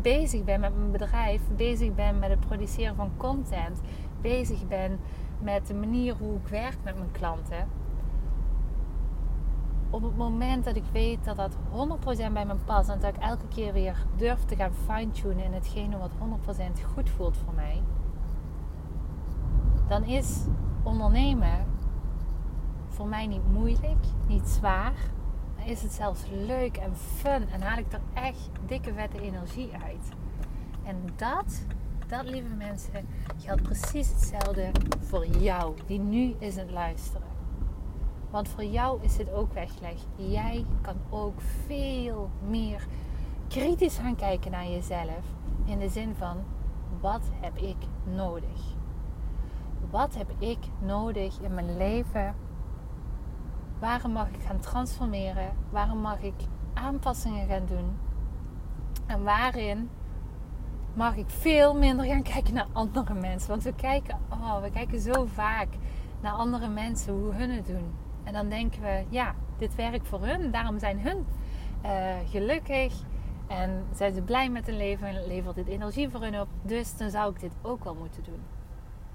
bezig 0.02 0.44
ben 0.44 0.60
met 0.60 0.78
mijn 0.78 0.92
bedrijf, 0.92 1.42
bezig 1.56 1.96
ben 1.96 2.20
met 2.20 2.30
het 2.30 2.40
produceren 2.40 2.96
van 2.96 3.12
content, 3.18 3.82
bezig 4.22 4.68
ben 4.68 5.00
met 5.40 5.68
de 5.68 5.74
manier 5.74 6.16
hoe 6.20 6.36
ik 6.36 6.48
werk 6.48 6.78
met 6.84 6.98
mijn 6.98 7.12
klanten. 7.12 7.68
Op 9.90 10.04
het 10.04 10.18
moment 10.18 10.66
dat 10.66 10.76
ik 10.76 10.84
weet 10.92 11.24
dat 11.24 11.36
dat 11.36 11.58
100% 12.30 12.34
bij 12.34 12.46
me 12.46 12.56
past 12.66 12.90
en 12.90 13.00
dat 13.00 13.16
ik 13.16 13.22
elke 13.22 13.48
keer 13.48 13.74
weer 13.74 14.06
durf 14.16 14.44
te 14.44 14.56
gaan 14.56 14.74
fine-tunen 14.86 15.44
in 15.44 15.54
hetgene 15.54 15.98
wat 15.98 16.12
100% 16.80 16.84
goed 16.94 17.10
voelt 17.10 17.38
voor 17.38 17.54
mij, 17.54 17.82
dan 19.88 20.04
is 20.04 20.46
ondernemen 20.84 21.75
voor 22.96 23.08
mij 23.08 23.28
niet 23.28 23.52
moeilijk, 23.52 24.06
niet 24.28 24.48
zwaar. 24.48 24.94
Is 25.66 25.82
het 25.82 25.92
zelfs 25.92 26.24
leuk 26.32 26.78
en 26.78 26.96
fun 26.96 27.50
en 27.50 27.62
haal 27.62 27.78
ik 27.78 27.94
er 27.94 28.02
echt 28.14 28.50
dikke 28.66 28.94
vette 28.94 29.22
energie 29.22 29.70
uit. 29.72 30.10
En 30.84 30.96
dat, 31.16 31.66
dat 32.08 32.26
lieve 32.26 32.54
mensen, 32.54 33.08
geldt 33.38 33.64
precies 33.64 34.10
hetzelfde 34.10 34.72
voor 35.00 35.26
jou, 35.26 35.76
die 35.86 36.00
nu 36.00 36.36
is 36.40 36.56
het 36.56 36.72
luisteren. 36.72 37.28
Want 38.30 38.50
voor 38.50 38.64
jou 38.64 39.04
is 39.04 39.16
dit 39.16 39.32
ook 39.34 39.54
weggelegd. 39.54 40.08
Jij 40.16 40.66
kan 40.82 40.96
ook 41.10 41.42
veel 41.66 42.30
meer 42.48 42.88
kritisch 43.48 43.98
gaan 43.98 44.16
kijken 44.16 44.52
naar 44.52 44.68
jezelf. 44.68 45.26
In 45.66 45.80
de 45.80 45.90
zin 45.90 46.16
van, 46.18 46.38
wat 47.00 47.24
heb 47.42 47.58
ik 47.58 47.78
nodig? 48.04 48.76
Wat 49.90 50.16
heb 50.16 50.32
ik 50.40 50.60
nodig 50.80 51.40
in 51.40 51.54
mijn 51.54 51.78
leven 51.78 52.36
Waarom 53.80 54.12
mag 54.12 54.28
ik 54.28 54.44
gaan 54.46 54.60
transformeren? 54.60 55.54
Waarom 55.70 55.98
mag 55.98 56.22
ik 56.22 56.34
aanpassingen 56.74 57.48
gaan 57.48 57.66
doen? 57.66 57.98
En 59.06 59.24
waarin 59.24 59.90
mag 60.94 61.16
ik 61.16 61.30
veel 61.30 61.76
minder 61.76 62.06
gaan 62.06 62.24
kijken 62.34 62.54
naar 62.54 62.68
andere 62.72 63.14
mensen? 63.14 63.50
Want 63.50 63.64
we 63.64 63.74
kijken, 63.74 64.20
oh, 64.30 64.62
we 64.62 64.72
kijken 64.72 65.00
zo 65.00 65.26
vaak 65.26 65.68
naar 66.22 66.34
andere 66.34 66.68
mensen, 66.68 67.14
hoe 67.14 67.34
hun 67.34 67.50
het 67.50 67.68
doen. 67.68 67.94
En 68.24 68.34
dan 68.34 68.50
denken 68.50 68.82
we, 68.82 69.04
ja, 69.10 69.36
dit 69.58 69.76
werkt 69.76 70.08
voor 70.08 70.26
hun. 70.26 70.52
Daarom 70.52 70.80
zijn 70.80 71.00
hun 71.00 71.26
uh, 71.86 72.30
gelukkig. 72.30 72.94
En 73.48 73.86
zijn 73.94 74.14
ze 74.14 74.22
blij 74.22 74.50
met 74.50 74.66
hun 74.66 74.78
leven 74.78 75.08
en 75.08 75.28
levert 75.28 75.56
dit 75.56 75.68
energie 75.68 76.10
voor 76.10 76.22
hun 76.22 76.40
op. 76.40 76.48
Dus 76.62 76.98
dan 76.98 77.10
zou 77.10 77.34
ik 77.34 77.40
dit 77.40 77.52
ook 77.62 77.84
wel 77.84 77.96
moeten 77.96 78.24
doen. 78.24 78.42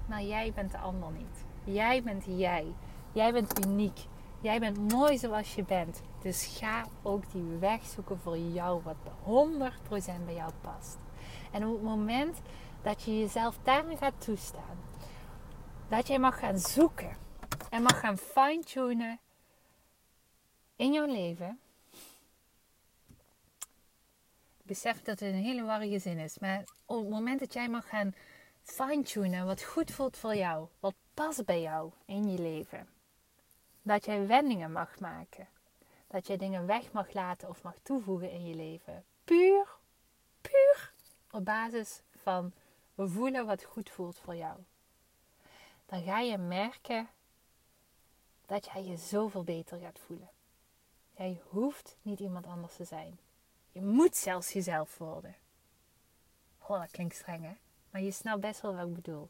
Maar 0.05 0.23
jij 0.23 0.51
bent 0.55 0.71
de 0.71 0.77
ander 0.77 1.09
niet. 1.17 1.45
Jij 1.63 2.03
bent 2.03 2.25
jij. 2.25 2.65
Jij 3.11 3.33
bent 3.33 3.65
uniek. 3.65 3.99
Jij 4.41 4.59
bent 4.59 4.91
mooi 4.91 5.17
zoals 5.17 5.55
je 5.55 5.63
bent. 5.63 6.01
Dus 6.21 6.45
ga 6.45 6.85
ook 7.01 7.31
die 7.31 7.57
weg 7.59 7.85
zoeken 7.85 8.19
voor 8.19 8.37
jou 8.37 8.81
wat 8.83 8.95
100% 10.21 10.25
bij 10.25 10.33
jou 10.33 10.51
past. 10.61 10.97
En 11.51 11.65
op 11.65 11.73
het 11.73 11.83
moment 11.83 12.41
dat 12.81 13.03
je 13.03 13.19
jezelf 13.19 13.57
daarin 13.63 13.97
gaat 13.97 14.21
toestaan, 14.25 14.77
dat 15.87 16.07
jij 16.07 16.19
mag 16.19 16.39
gaan 16.39 16.59
zoeken 16.59 17.17
en 17.69 17.81
mag 17.81 17.99
gaan 17.99 18.17
fine-tunen 18.17 19.19
in 20.75 20.93
jouw 20.93 21.05
leven. 21.05 21.59
Besef 24.63 25.01
dat 25.01 25.19
het 25.19 25.33
een 25.33 25.43
hele 25.43 25.63
warrige 25.63 25.99
zin 25.99 26.17
is, 26.17 26.39
maar 26.39 26.63
op 26.85 26.99
het 26.99 27.09
moment 27.09 27.39
dat 27.39 27.53
jij 27.53 27.69
mag 27.69 27.89
gaan 27.89 28.13
fine-tunen 28.61 29.45
wat 29.45 29.63
goed 29.63 29.91
voelt 29.91 30.17
voor 30.17 30.35
jou, 30.35 30.67
wat 30.79 30.95
past 31.13 31.45
bij 31.45 31.61
jou 31.61 31.91
in 32.05 32.31
je 32.31 32.41
leven 32.41 32.87
dat 33.81 34.05
jij 34.05 34.27
wendingen 34.27 34.71
mag 34.71 34.99
maken. 34.99 35.47
Dat 36.07 36.27
jij 36.27 36.37
dingen 36.37 36.65
weg 36.65 36.91
mag 36.91 37.13
laten 37.13 37.49
of 37.49 37.63
mag 37.63 37.75
toevoegen 37.81 38.31
in 38.31 38.45
je 38.45 38.55
leven. 38.55 39.05
Puur, 39.23 39.67
puur 40.41 40.93
op 41.31 41.45
basis 41.45 42.01
van 42.15 42.53
voelen 42.95 43.45
wat 43.45 43.63
goed 43.63 43.89
voelt 43.89 44.19
voor 44.19 44.35
jou. 44.35 44.59
Dan 45.85 46.03
ga 46.03 46.19
je 46.19 46.37
merken 46.37 47.09
dat 48.45 48.65
jij 48.65 48.83
je 48.83 48.97
zoveel 48.97 49.43
beter 49.43 49.79
gaat 49.79 49.99
voelen. 49.99 50.29
Jij 51.15 51.41
hoeft 51.49 51.97
niet 52.01 52.19
iemand 52.19 52.45
anders 52.45 52.75
te 52.75 52.85
zijn. 52.85 53.19
Je 53.71 53.81
moet 53.81 54.15
zelfs 54.15 54.53
jezelf 54.53 54.97
worden. 54.97 55.35
Oh, 56.59 56.79
dat 56.79 56.91
klinkt 56.91 57.15
streng 57.15 57.43
hè? 57.43 57.53
Maar 57.89 58.01
je 58.01 58.11
snapt 58.11 58.41
best 58.41 58.61
wel 58.61 58.75
wat 58.75 58.87
ik 58.87 58.93
bedoel. 58.93 59.29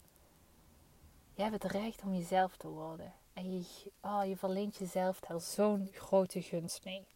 Je 1.34 1.42
hebt 1.42 1.64
het 1.64 1.72
recht 1.72 2.02
om 2.02 2.14
jezelf 2.14 2.58
te 2.58 2.68
worden. 2.68 3.14
En 3.34 3.58
je, 3.58 3.92
oh, 4.02 4.22
je 4.26 4.38
verleent 4.38 4.76
jezelf 4.76 5.20
daar 5.20 5.42
zo'n 5.42 5.90
grote 5.94 6.42
gunst 6.42 6.84
mee. 6.84 7.08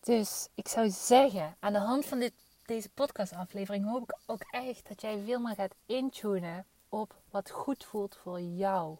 Dus 0.00 0.48
ik 0.54 0.68
zou 0.68 0.90
zeggen, 0.90 1.56
aan 1.60 1.72
de 1.72 1.78
hand 1.78 2.06
van 2.06 2.18
dit, 2.18 2.32
deze 2.64 2.88
podcastaflevering 2.88 3.84
hoop 3.90 4.02
ik 4.02 4.18
ook 4.26 4.42
echt 4.50 4.88
dat 4.88 5.00
jij 5.00 5.22
veel 5.24 5.40
meer 5.40 5.54
gaat 5.54 5.74
intunen 5.86 6.66
op 6.88 7.14
wat 7.30 7.50
goed 7.50 7.84
voelt 7.84 8.16
voor 8.16 8.40
jou. 8.40 8.96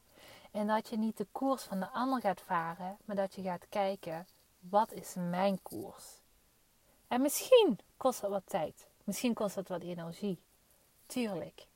En 0.51 0.67
dat 0.67 0.89
je 0.89 0.99
niet 0.99 1.17
de 1.17 1.27
koers 1.33 1.63
van 1.63 1.81
de 1.81 1.89
ander 1.89 2.21
gaat 2.21 2.41
varen, 2.41 2.97
maar 3.05 3.17
dat 3.17 3.35
je 3.35 3.43
gaat 3.43 3.67
kijken, 3.69 4.27
wat 4.61 4.93
is 4.93 5.15
mijn 5.15 5.63
koers? 5.63 6.05
En 7.09 7.21
misschien 7.21 7.79
kost 7.97 8.21
dat 8.21 8.31
wat 8.31 8.47
tijd. 8.47 8.87
Misschien 9.05 9.35
kost 9.35 9.55
dat 9.55 9.69
wat 9.69 9.83
energie. 9.83 10.39
Tuurlijk. 11.07 11.67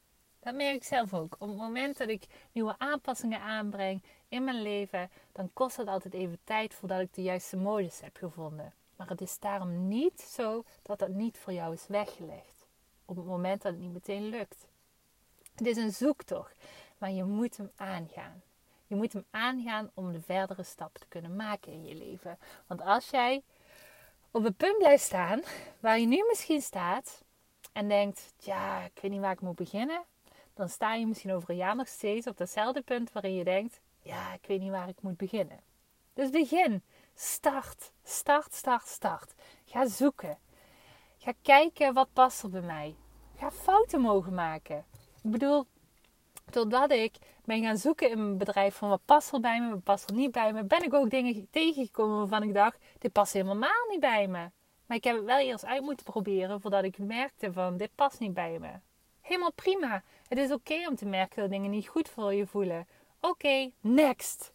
Dat 0.46 0.54
merk 0.54 0.74
ik 0.74 0.84
zelf 0.84 1.14
ook. 1.14 1.36
Op 1.38 1.48
het 1.48 1.56
moment 1.56 1.96
dat 1.96 2.08
ik 2.08 2.26
nieuwe 2.52 2.74
aanpassingen 2.78 3.40
aanbreng 3.40 4.02
in 4.28 4.44
mijn 4.44 4.62
leven, 4.62 5.10
dan 5.32 5.50
kost 5.52 5.76
het 5.76 5.88
altijd 5.88 6.14
even 6.14 6.38
tijd 6.44 6.74
voordat 6.74 7.00
ik 7.00 7.14
de 7.14 7.22
juiste 7.22 7.56
modus 7.56 8.00
heb 8.00 8.16
gevonden. 8.16 8.74
Maar 8.96 9.08
het 9.08 9.20
is 9.20 9.38
daarom 9.38 9.88
niet 9.88 10.20
zo 10.20 10.64
dat 10.82 10.98
dat 10.98 11.08
niet 11.08 11.38
voor 11.38 11.52
jou 11.52 11.72
is 11.72 11.86
weggelegd. 11.88 12.66
Op 13.04 13.16
het 13.16 13.24
moment 13.24 13.62
dat 13.62 13.72
het 13.72 13.80
niet 13.80 13.92
meteen 13.92 14.28
lukt. 14.28 14.66
Het 15.54 15.66
is 15.66 15.76
een 15.76 15.92
zoektocht, 15.92 16.64
maar 16.98 17.10
je 17.10 17.24
moet 17.24 17.56
hem 17.56 17.70
aangaan. 17.76 18.42
Je 18.86 18.94
moet 18.94 19.12
hem 19.12 19.24
aangaan 19.30 19.90
om 19.94 20.12
de 20.12 20.20
verdere 20.20 20.62
stap 20.62 20.98
te 20.98 21.06
kunnen 21.08 21.36
maken 21.36 21.72
in 21.72 21.84
je 21.84 21.94
leven. 21.94 22.38
Want 22.66 22.80
als 22.80 23.10
jij 23.10 23.42
op 24.30 24.44
het 24.44 24.56
punt 24.56 24.78
blijft 24.78 25.04
staan 25.04 25.42
waar 25.80 25.98
je 25.98 26.06
nu 26.06 26.24
misschien 26.28 26.62
staat 26.62 27.24
en 27.72 27.88
denkt: 27.88 28.34
ja, 28.38 28.84
ik 28.84 28.98
weet 29.02 29.10
niet 29.10 29.20
waar 29.20 29.32
ik 29.32 29.40
moet 29.40 29.56
beginnen 29.56 30.04
dan 30.56 30.68
sta 30.68 30.94
je 30.94 31.06
misschien 31.06 31.32
over 31.32 31.50
een 31.50 31.56
jaar 31.56 31.76
nog 31.76 31.88
steeds 31.88 32.26
op 32.26 32.36
datzelfde 32.36 32.82
punt 32.82 33.12
waarin 33.12 33.34
je 33.34 33.44
denkt: 33.44 33.80
ja, 34.00 34.32
ik 34.32 34.46
weet 34.46 34.60
niet 34.60 34.70
waar 34.70 34.88
ik 34.88 35.02
moet 35.02 35.16
beginnen. 35.16 35.60
Dus 36.14 36.30
begin. 36.30 36.82
Start. 37.14 37.92
Start, 38.04 38.54
start, 38.54 38.86
start. 38.86 39.34
Ga 39.64 39.88
zoeken. 39.88 40.38
Ga 41.18 41.32
kijken 41.42 41.94
wat 41.94 42.12
past 42.12 42.42
er 42.42 42.50
bij 42.50 42.60
mij. 42.60 42.96
Ga 43.36 43.50
fouten 43.50 44.00
mogen 44.00 44.34
maken. 44.34 44.84
Ik 45.22 45.30
bedoel, 45.30 45.66
totdat 46.50 46.90
ik 46.90 47.16
ben 47.44 47.62
gaan 47.62 47.76
zoeken 47.76 48.10
in 48.10 48.18
mijn 48.18 48.38
bedrijf 48.38 48.74
van 48.74 48.88
wat 48.88 49.04
past 49.04 49.32
er 49.32 49.40
bij 49.40 49.60
me, 49.60 49.70
wat 49.70 49.82
past 49.82 50.10
er 50.10 50.16
niet 50.16 50.32
bij 50.32 50.52
me, 50.52 50.64
ben 50.64 50.84
ik 50.84 50.94
ook 50.94 51.10
dingen 51.10 51.48
tegengekomen 51.50 52.18
waarvan 52.18 52.42
ik 52.42 52.54
dacht, 52.54 52.78
dit 52.98 53.12
past 53.12 53.32
helemaal 53.32 53.88
niet 53.90 54.00
bij 54.00 54.28
me. 54.28 54.50
Maar 54.86 54.96
ik 54.96 55.04
heb 55.04 55.16
het 55.16 55.24
wel 55.24 55.38
eerst 55.38 55.64
uit 55.64 55.82
moeten 55.82 56.04
proberen 56.04 56.60
voordat 56.60 56.84
ik 56.84 56.98
merkte 56.98 57.52
van, 57.52 57.76
dit 57.76 57.90
past 57.94 58.18
niet 58.18 58.34
bij 58.34 58.58
me. 58.58 58.70
Helemaal 59.20 59.52
prima. 59.52 60.02
Het 60.28 60.38
is 60.38 60.52
oké 60.52 60.88
om 60.88 60.96
te 60.96 61.06
merken 61.06 61.40
dat 61.42 61.50
dingen 61.50 61.70
niet 61.70 61.88
goed 61.88 62.08
voor 62.08 62.34
je 62.34 62.46
voelen. 62.46 62.86
Oké, 63.20 63.70
next. 63.80 64.52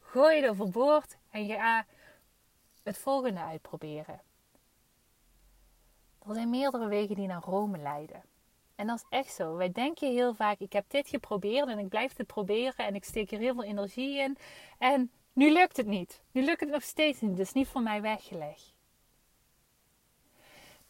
Gooi 0.00 0.40
je 0.40 0.50
overboord 0.50 1.16
en 1.30 1.46
ga 1.46 1.86
het 2.82 2.98
volgende 2.98 3.40
uitproberen. 3.40 4.20
Er 6.26 6.34
zijn 6.34 6.50
meerdere 6.50 6.88
wegen 6.88 7.14
die 7.14 7.26
naar 7.26 7.42
Rome 7.42 7.78
leiden. 7.78 8.22
En 8.74 8.86
dat 8.86 8.96
is 8.96 9.04
echt 9.18 9.32
zo. 9.32 9.56
Wij 9.56 9.72
denken 9.72 10.12
heel 10.12 10.34
vaak: 10.34 10.58
ik 10.58 10.72
heb 10.72 10.84
dit 10.88 11.08
geprobeerd 11.08 11.68
en 11.68 11.78
ik 11.78 11.88
blijf 11.88 12.16
het 12.16 12.26
proberen 12.26 12.86
en 12.86 12.94
ik 12.94 13.04
steek 13.04 13.30
er 13.30 13.38
heel 13.38 13.54
veel 13.54 13.64
energie 13.64 14.18
in. 14.18 14.36
En 14.78 15.10
nu 15.32 15.52
lukt 15.52 15.76
het 15.76 15.86
niet. 15.86 16.22
Nu 16.30 16.44
lukt 16.44 16.60
het 16.60 16.70
nog 16.70 16.82
steeds 16.82 17.20
niet. 17.20 17.36
Dus 17.36 17.52
niet 17.52 17.68
voor 17.68 17.82
mij 17.82 18.02
weggelegd. 18.02 18.74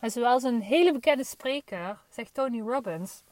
Maar 0.01 0.11
zoals 0.11 0.43
een 0.43 0.63
hele 0.63 0.93
bekende 0.93 1.25
spreker, 1.25 1.99
zegt 2.09 2.35
Tony 2.35 2.61
Robbins, 2.61 3.23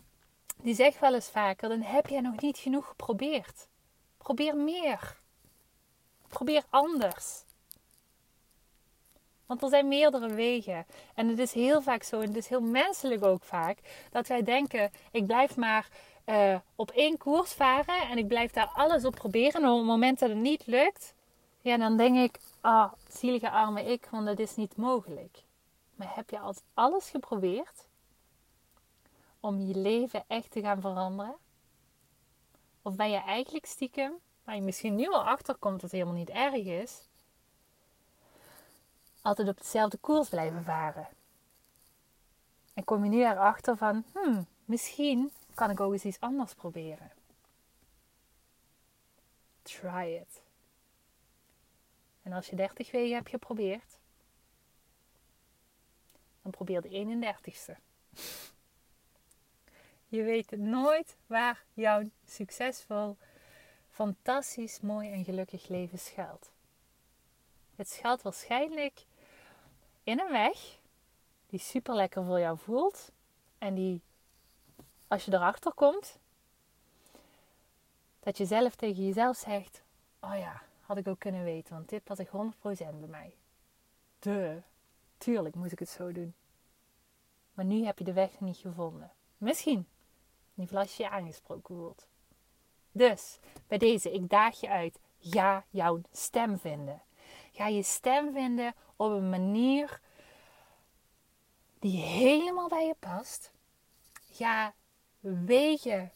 die 0.57 0.75
zegt 0.75 1.01
wel 1.01 1.15
eens 1.15 1.29
vaker: 1.29 1.69
dan 1.69 1.81
heb 1.81 2.07
je 2.07 2.21
nog 2.21 2.41
niet 2.41 2.59
genoeg 2.59 2.87
geprobeerd. 2.87 3.69
Probeer 4.19 4.57
meer. 4.57 5.21
Probeer 6.29 6.65
anders. 6.71 7.45
Want 9.47 9.63
er 9.63 9.69
zijn 9.69 9.89
meerdere 9.89 10.35
wegen. 10.35 10.87
En 11.15 11.29
het 11.29 11.39
is 11.39 11.53
heel 11.53 11.83
vaak 11.83 12.03
zo, 12.03 12.21
en 12.21 12.29
het 12.29 12.37
is 12.37 12.49
heel 12.49 12.61
menselijk 12.61 13.25
ook 13.25 13.43
vaak, 13.43 13.79
dat 14.11 14.27
wij 14.27 14.43
denken: 14.43 14.91
ik 15.11 15.27
blijf 15.27 15.57
maar 15.57 15.89
uh, 16.27 16.57
op 16.77 16.91
één 16.91 17.19
koers 17.19 17.53
varen 17.53 18.09
en 18.11 18.19
ik 18.19 18.29
blijf 18.29 18.51
daar 18.51 18.71
alles 18.75 19.05
op 19.05 19.15
proberen. 19.15 19.63
En 19.63 19.69
op 19.69 19.77
het 19.77 19.87
moment 19.87 20.19
dat 20.19 20.29
het 20.29 20.39
niet 20.39 20.67
lukt, 20.67 21.15
ja, 21.61 21.77
dan 21.77 21.97
denk 21.97 22.17
ik: 22.17 22.39
ah, 22.61 22.93
zielige 23.09 23.51
arme 23.51 23.85
ik, 23.85 24.09
want 24.11 24.27
dat 24.27 24.39
is 24.39 24.57
niet 24.57 24.77
mogelijk. 24.77 25.43
Maar 25.95 26.13
heb 26.15 26.31
je 26.31 26.39
al 26.39 26.55
alles 26.75 27.11
geprobeerd 27.11 27.84
om 29.45 29.61
je 29.61 29.75
leven 29.75 30.25
echt 30.27 30.51
te 30.51 30.61
gaan 30.61 30.81
veranderen? 30.81 31.37
Of 32.83 32.97
ben 32.97 33.11
je 33.11 33.17
eigenlijk 33.17 33.67
stiekem, 33.67 34.13
waar 34.45 34.55
je 34.55 34.63
misschien 34.63 34.95
nu 34.95 35.09
al 35.09 35.25
achter 35.25 35.55
komt 35.55 35.81
dat 35.81 35.83
het 35.83 35.93
helemaal 35.93 36.15
niet 36.15 36.31
erg 36.31 36.55
is, 36.55 37.09
altijd 39.23 39.49
op 39.49 39.59
dezelfde 39.59 39.97
koers 39.97 40.29
blijven 40.29 40.65
varen. 40.65 41.09
En 42.75 42.85
kom 42.85 43.05
je 43.05 43.11
nu 43.11 43.25
erachter 43.25 43.77
van, 43.77 44.05
hmm, 44.13 44.47
misschien 44.65 45.33
kan 45.55 45.71
ik 45.71 45.81
ook 45.81 45.93
eens 45.93 46.05
iets 46.05 46.21
anders 46.21 46.55
proberen. 46.55 47.13
Try 49.63 50.21
it. 50.23 50.43
En 52.23 52.33
als 52.33 52.47
je 52.47 52.57
30 52.57 52.91
weken 52.91 53.15
hebt 53.15 53.29
geprobeerd, 53.29 53.99
dan 56.43 56.51
probeer 56.51 56.81
de 56.81 56.89
31ste. 56.89 57.77
Je 60.15 60.23
weet 60.23 60.51
nooit 60.51 61.17
waar 61.27 61.65
jouw 61.73 62.11
succesvol, 62.27 63.17
fantastisch, 63.91 64.81
mooi 64.81 65.13
en 65.13 65.25
gelukkig 65.25 65.69
leven 65.69 65.99
schuilt. 65.99 66.51
Het 67.77 67.89
schuilt 67.89 68.23
waarschijnlijk 68.23 69.05
in 70.05 70.21
een 70.21 70.31
weg 70.31 70.79
die 71.47 71.59
super 71.59 71.95
lekker 71.95 72.25
voor 72.25 72.41
jou 72.41 72.59
voelt. 72.59 73.13
En 73.59 73.75
die, 73.75 74.03
als 75.07 75.25
je 75.25 75.33
erachter 75.33 75.73
komt, 75.73 76.19
dat 78.21 78.39
je 78.39 78.45
zelf 78.45 78.75
tegen 78.75 79.07
jezelf 79.07 79.37
zegt: 79.37 79.83
Oh 80.21 80.37
ja, 80.39 80.63
had 80.81 80.97
ik 80.97 81.09
ook 81.09 81.19
kunnen 81.19 81.45
weten, 81.45 81.75
want 81.75 81.89
dit 81.89 82.03
was 82.09 82.19
ik 82.19 82.29
100% 82.29 82.31
bij 82.61 83.09
mij. 83.09 83.35
De, 84.19 84.63
tuurlijk 85.19 85.55
moest 85.55 85.73
ik 85.73 85.79
het 85.79 85.89
zo 85.89 86.13
doen. 86.13 86.35
Maar 87.55 87.65
nu 87.65 87.85
heb 87.85 87.99
je 87.99 88.05
de 88.05 88.13
weg 88.13 88.41
niet 88.41 88.57
gevonden. 88.57 89.13
Misschien. 89.39 89.87
Als 90.73 90.97
je 90.97 91.11
aangesproken 91.11 91.75
voelt. 91.75 92.07
Dus 92.93 93.39
bij 93.67 93.79
deze, 93.79 94.13
ik 94.13 94.31
daag 94.31 94.61
je 94.61 94.69
uit. 94.69 94.99
Ga 95.21 95.65
jouw 95.71 96.01
stem 96.13 96.59
vinden. 96.59 97.03
Ga 97.53 97.67
je 97.67 97.83
stem 97.83 98.33
vinden 98.33 98.75
op 98.97 99.11
een 99.11 99.31
manier 99.31 100.01
die 101.79 102.01
helemaal 102.01 102.69
bij 102.69 102.87
je 102.87 102.95
past. 102.99 103.53
Ga 104.31 104.75
wegen 105.21 106.13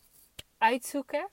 uitzoeken. 0.58 1.28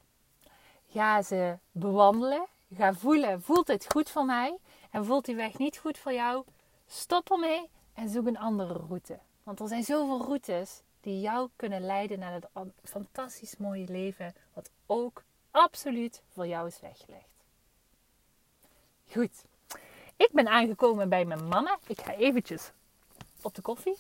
Ga 0.88 1.22
ze 1.22 1.58
bewandelen. 1.72 2.46
Ga 2.74 2.94
voelen, 2.94 3.41
voelt 3.41 3.68
dit 3.68 3.91
goed 3.91 4.10
voor 4.10 4.26
mij? 4.26 4.58
En 4.91 5.06
voelt 5.06 5.26
die 5.26 5.36
weg 5.36 5.58
niet 5.58 5.78
goed 5.78 5.98
voor 5.98 6.13
jou? 6.13 6.44
Stop 6.88 7.32
ermee 7.32 7.70
en 7.94 8.10
zoek 8.10 8.28
een 8.28 8.38
andere 8.38 8.74
route. 8.74 9.20
Want 9.44 9.60
er 9.60 9.68
zijn 9.68 9.84
zoveel 9.84 10.26
routes 10.26 10.82
die 11.06 11.20
jou 11.20 11.50
kunnen 11.56 11.82
leiden 11.82 12.20
naar 12.20 12.34
het 12.34 12.48
fantastisch 12.84 13.58
mooie 13.58 13.88
leven, 13.88 14.36
wat 14.54 14.70
ook 14.86 15.24
absoluut 15.52 16.22
voor 16.34 16.48
jou 16.48 16.68
is 16.68 16.80
weggelegd. 16.80 17.30
Goed, 19.12 19.46
ik 20.18 20.30
ben 20.32 20.48
aangekomen 20.48 21.10
bij 21.10 21.26
mijn 21.26 21.48
mama. 21.48 21.80
Ik 21.88 22.02
ga 22.02 22.13
eventjes 22.13 22.72
op 23.41 23.56
de 23.56 23.62
koffie. 23.62 23.98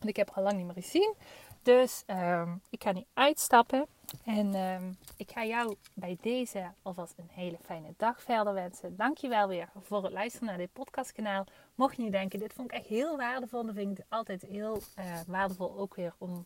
Ik 0.00 0.16
heb 0.16 0.30
haar 0.30 0.44
lang 0.44 0.56
niet 0.56 0.66
meer 0.66 0.82
gezien. 0.82 1.14
Dus 1.62 2.02
uh, 2.06 2.52
ik 2.70 2.82
ga 2.82 2.92
nu 2.92 3.04
uitstappen. 3.14 3.86
En 4.24 4.54
uh, 4.54 4.76
ik 5.16 5.30
ga 5.30 5.44
jou 5.44 5.76
bij 5.94 6.18
deze 6.20 6.70
alvast 6.82 7.14
een 7.16 7.28
hele 7.32 7.58
fijne 7.64 7.94
dag 7.96 8.22
verder 8.22 8.54
wensen. 8.54 8.96
Dankjewel 8.96 9.48
weer 9.48 9.68
voor 9.80 10.02
het 10.02 10.12
luisteren 10.12 10.48
naar 10.48 10.56
dit 10.56 10.72
podcastkanaal. 10.72 11.44
Mocht 11.74 11.96
je 11.96 12.02
nu 12.02 12.10
denken, 12.10 12.38
dit 12.38 12.52
vond 12.52 12.72
ik 12.72 12.78
echt 12.78 12.86
heel 12.86 13.16
waardevol. 13.16 13.64
Dan 13.64 13.74
vind 13.74 13.90
ik 13.90 13.96
het 13.96 14.06
altijd 14.08 14.42
heel 14.42 14.76
uh, 14.98 15.20
waardevol 15.26 15.78
ook 15.78 15.94
weer 15.94 16.14
om 16.18 16.44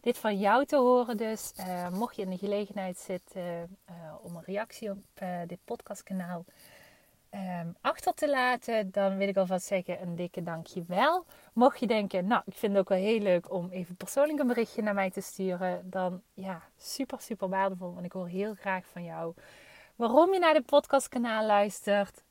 dit 0.00 0.18
van 0.18 0.38
jou 0.38 0.64
te 0.64 0.76
horen. 0.76 1.16
Dus 1.16 1.52
uh, 1.58 1.88
mocht 1.90 2.16
je 2.16 2.22
in 2.22 2.30
de 2.30 2.38
gelegenheid 2.38 2.98
zitten 2.98 3.42
uh, 3.90 3.94
om 4.22 4.36
een 4.36 4.44
reactie 4.44 4.90
op 4.90 4.98
dit 5.46 5.58
podcastkanaal 5.64 6.44
um, 7.34 7.76
achter 7.80 8.14
te 8.14 8.30
laten, 8.30 8.90
dan 8.90 9.16
wil 9.16 9.28
ik 9.28 9.36
alvast 9.36 9.66
zeggen 9.66 10.02
een 10.02 10.16
dikke 10.16 10.42
dankjewel. 10.42 11.24
Mocht 11.52 11.80
je 11.80 11.86
denken, 11.86 12.26
nou, 12.26 12.42
ik 12.46 12.54
vind 12.54 12.72
het 12.72 12.80
ook 12.80 12.88
wel 12.88 12.98
heel 12.98 13.20
leuk 13.20 13.52
om 13.52 13.68
even 13.70 13.96
persoonlijk 13.96 14.38
een 14.38 14.46
berichtje 14.46 14.82
naar 14.82 14.94
mij 14.94 15.10
te 15.10 15.20
sturen, 15.20 15.90
dan 15.90 16.22
ja, 16.34 16.62
super, 16.78 17.20
super 17.20 17.48
waardevol. 17.48 17.92
Want 17.92 18.04
ik 18.04 18.12
hoor 18.12 18.28
heel 18.28 18.54
graag 18.54 18.86
van 18.86 19.04
jou 19.04 19.34
waarom 19.96 20.32
je 20.32 20.38
naar 20.38 20.54
de 20.54 20.62
podcastkanaal 20.62 21.46
luistert. 21.46 22.22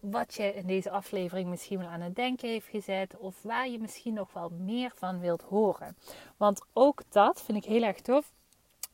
Wat 0.00 0.34
je 0.34 0.54
in 0.54 0.66
deze 0.66 0.90
aflevering 0.90 1.48
misschien 1.48 1.78
wel 1.78 1.88
aan 1.88 2.00
het 2.00 2.16
denken 2.16 2.48
heeft 2.48 2.68
gezet. 2.68 3.16
Of 3.16 3.42
waar 3.42 3.68
je 3.68 3.78
misschien 3.78 4.14
nog 4.14 4.32
wel 4.32 4.50
meer 4.50 4.92
van 4.94 5.20
wilt 5.20 5.42
horen. 5.42 5.96
Want 6.36 6.66
ook 6.72 7.02
dat 7.08 7.42
vind 7.42 7.58
ik 7.58 7.64
heel 7.64 7.82
erg 7.82 8.00
tof. 8.00 8.32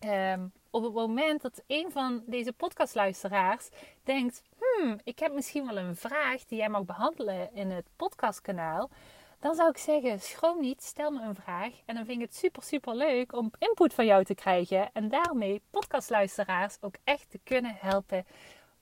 Um, 0.04 0.52
op 0.70 0.82
het 0.82 0.92
moment 0.92 1.42
dat 1.42 1.62
een 1.66 1.90
van 1.92 2.22
deze 2.26 2.52
podcastluisteraars 2.52 3.68
denkt: 4.04 4.42
Hmm, 4.76 4.98
ik 5.04 5.18
heb 5.18 5.32
misschien 5.32 5.66
wel 5.66 5.78
een 5.78 5.96
vraag 5.96 6.44
die 6.44 6.58
jij 6.58 6.68
mag 6.68 6.84
behandelen 6.84 7.54
in 7.54 7.70
het 7.70 7.86
podcastkanaal. 7.96 8.90
Dan 9.38 9.54
zou 9.54 9.70
ik 9.70 9.76
zeggen: 9.78 10.20
schroom 10.20 10.60
niet, 10.60 10.82
stel 10.82 11.10
me 11.10 11.22
een 11.22 11.34
vraag. 11.34 11.72
En 11.84 11.94
dan 11.94 12.04
vind 12.04 12.20
ik 12.20 12.26
het 12.26 12.36
super, 12.36 12.62
super 12.62 12.94
leuk 12.94 13.32
om 13.32 13.50
input 13.58 13.94
van 13.94 14.06
jou 14.06 14.24
te 14.24 14.34
krijgen. 14.34 14.90
En 14.92 15.08
daarmee 15.08 15.62
podcastluisteraars 15.70 16.76
ook 16.80 16.94
echt 17.04 17.30
te 17.30 17.40
kunnen 17.44 17.76
helpen 17.78 18.26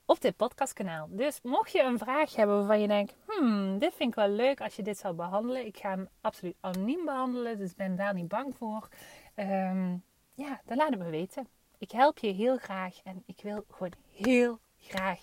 op 0.05 0.21
dit 0.21 0.37
podcastkanaal. 0.37 1.07
Dus 1.11 1.41
mocht 1.43 1.73
je 1.73 1.83
een 1.83 1.99
vraag 1.99 2.37
hebben 2.37 2.57
waarvan 2.57 2.81
je 2.81 2.89
denkt: 2.89 3.15
Hmm, 3.27 3.79
dit 3.79 3.95
vind 3.95 4.09
ik 4.09 4.15
wel 4.15 4.29
leuk 4.29 4.61
als 4.61 4.77
je 4.77 4.83
dit 4.83 4.99
zou 4.99 5.15
behandelen. 5.15 5.67
Ik 5.67 5.77
ga 5.77 5.89
hem 5.89 6.09
absoluut 6.21 6.57
anoniem 6.61 7.05
behandelen, 7.05 7.59
dus 7.59 7.75
ben 7.75 7.97
daar 7.97 8.15
niet 8.15 8.29
bang 8.29 8.57
voor. 8.57 8.89
Um, 9.37 10.03
ja, 10.35 10.61
dan 10.65 10.77
laat 10.77 10.91
het 10.91 10.99
me 10.99 11.11
weten. 11.11 11.49
Ik 11.79 11.91
help 11.91 12.19
je 12.19 12.33
heel 12.33 12.57
graag 12.57 13.01
en 13.05 13.23
ik 13.27 13.41
wil 13.43 13.65
gewoon 13.71 13.93
heel 14.13 14.59
graag 14.89 15.19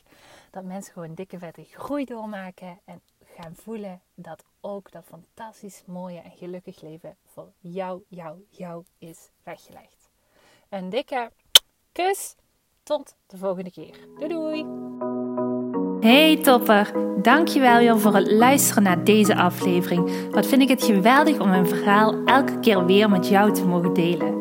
dat 0.51 0.63
mensen 0.63 0.93
gewoon 0.93 1.13
dikke 1.13 1.39
vette 1.39 1.63
groei 1.63 2.05
doormaken 2.05 2.79
en 2.85 3.01
gaan 3.25 3.55
voelen 3.55 4.01
dat 4.15 4.43
ook 4.61 4.91
dat 4.91 5.03
fantastisch 5.05 5.83
mooie 5.85 6.19
en 6.19 6.31
gelukkig 6.31 6.81
leven 6.81 7.15
voor 7.25 7.51
jou, 7.59 8.01
jou, 8.07 8.45
jou 8.49 8.83
is 8.97 9.29
weggelegd. 9.43 10.09
Een 10.69 10.89
dikke 10.89 11.31
kus. 11.91 12.35
Tot 12.83 13.15
de 13.27 13.37
volgende 13.37 13.71
keer. 13.71 13.95
Doei 14.17 14.27
doei! 14.27 14.65
Hey 16.01 16.37
topper, 16.37 16.91
dankjewel 17.21 17.77
weer 17.77 17.99
voor 17.99 18.15
het 18.15 18.31
luisteren 18.31 18.83
naar 18.83 19.03
deze 19.03 19.35
aflevering. 19.35 20.31
Wat 20.31 20.45
vind 20.45 20.61
ik 20.61 20.67
het 20.69 20.83
geweldig 20.83 21.39
om 21.39 21.49
mijn 21.49 21.67
verhaal 21.67 22.23
elke 22.25 22.59
keer 22.59 22.85
weer 22.85 23.09
met 23.09 23.27
jou 23.27 23.53
te 23.53 23.65
mogen 23.65 23.93
delen. 23.93 24.40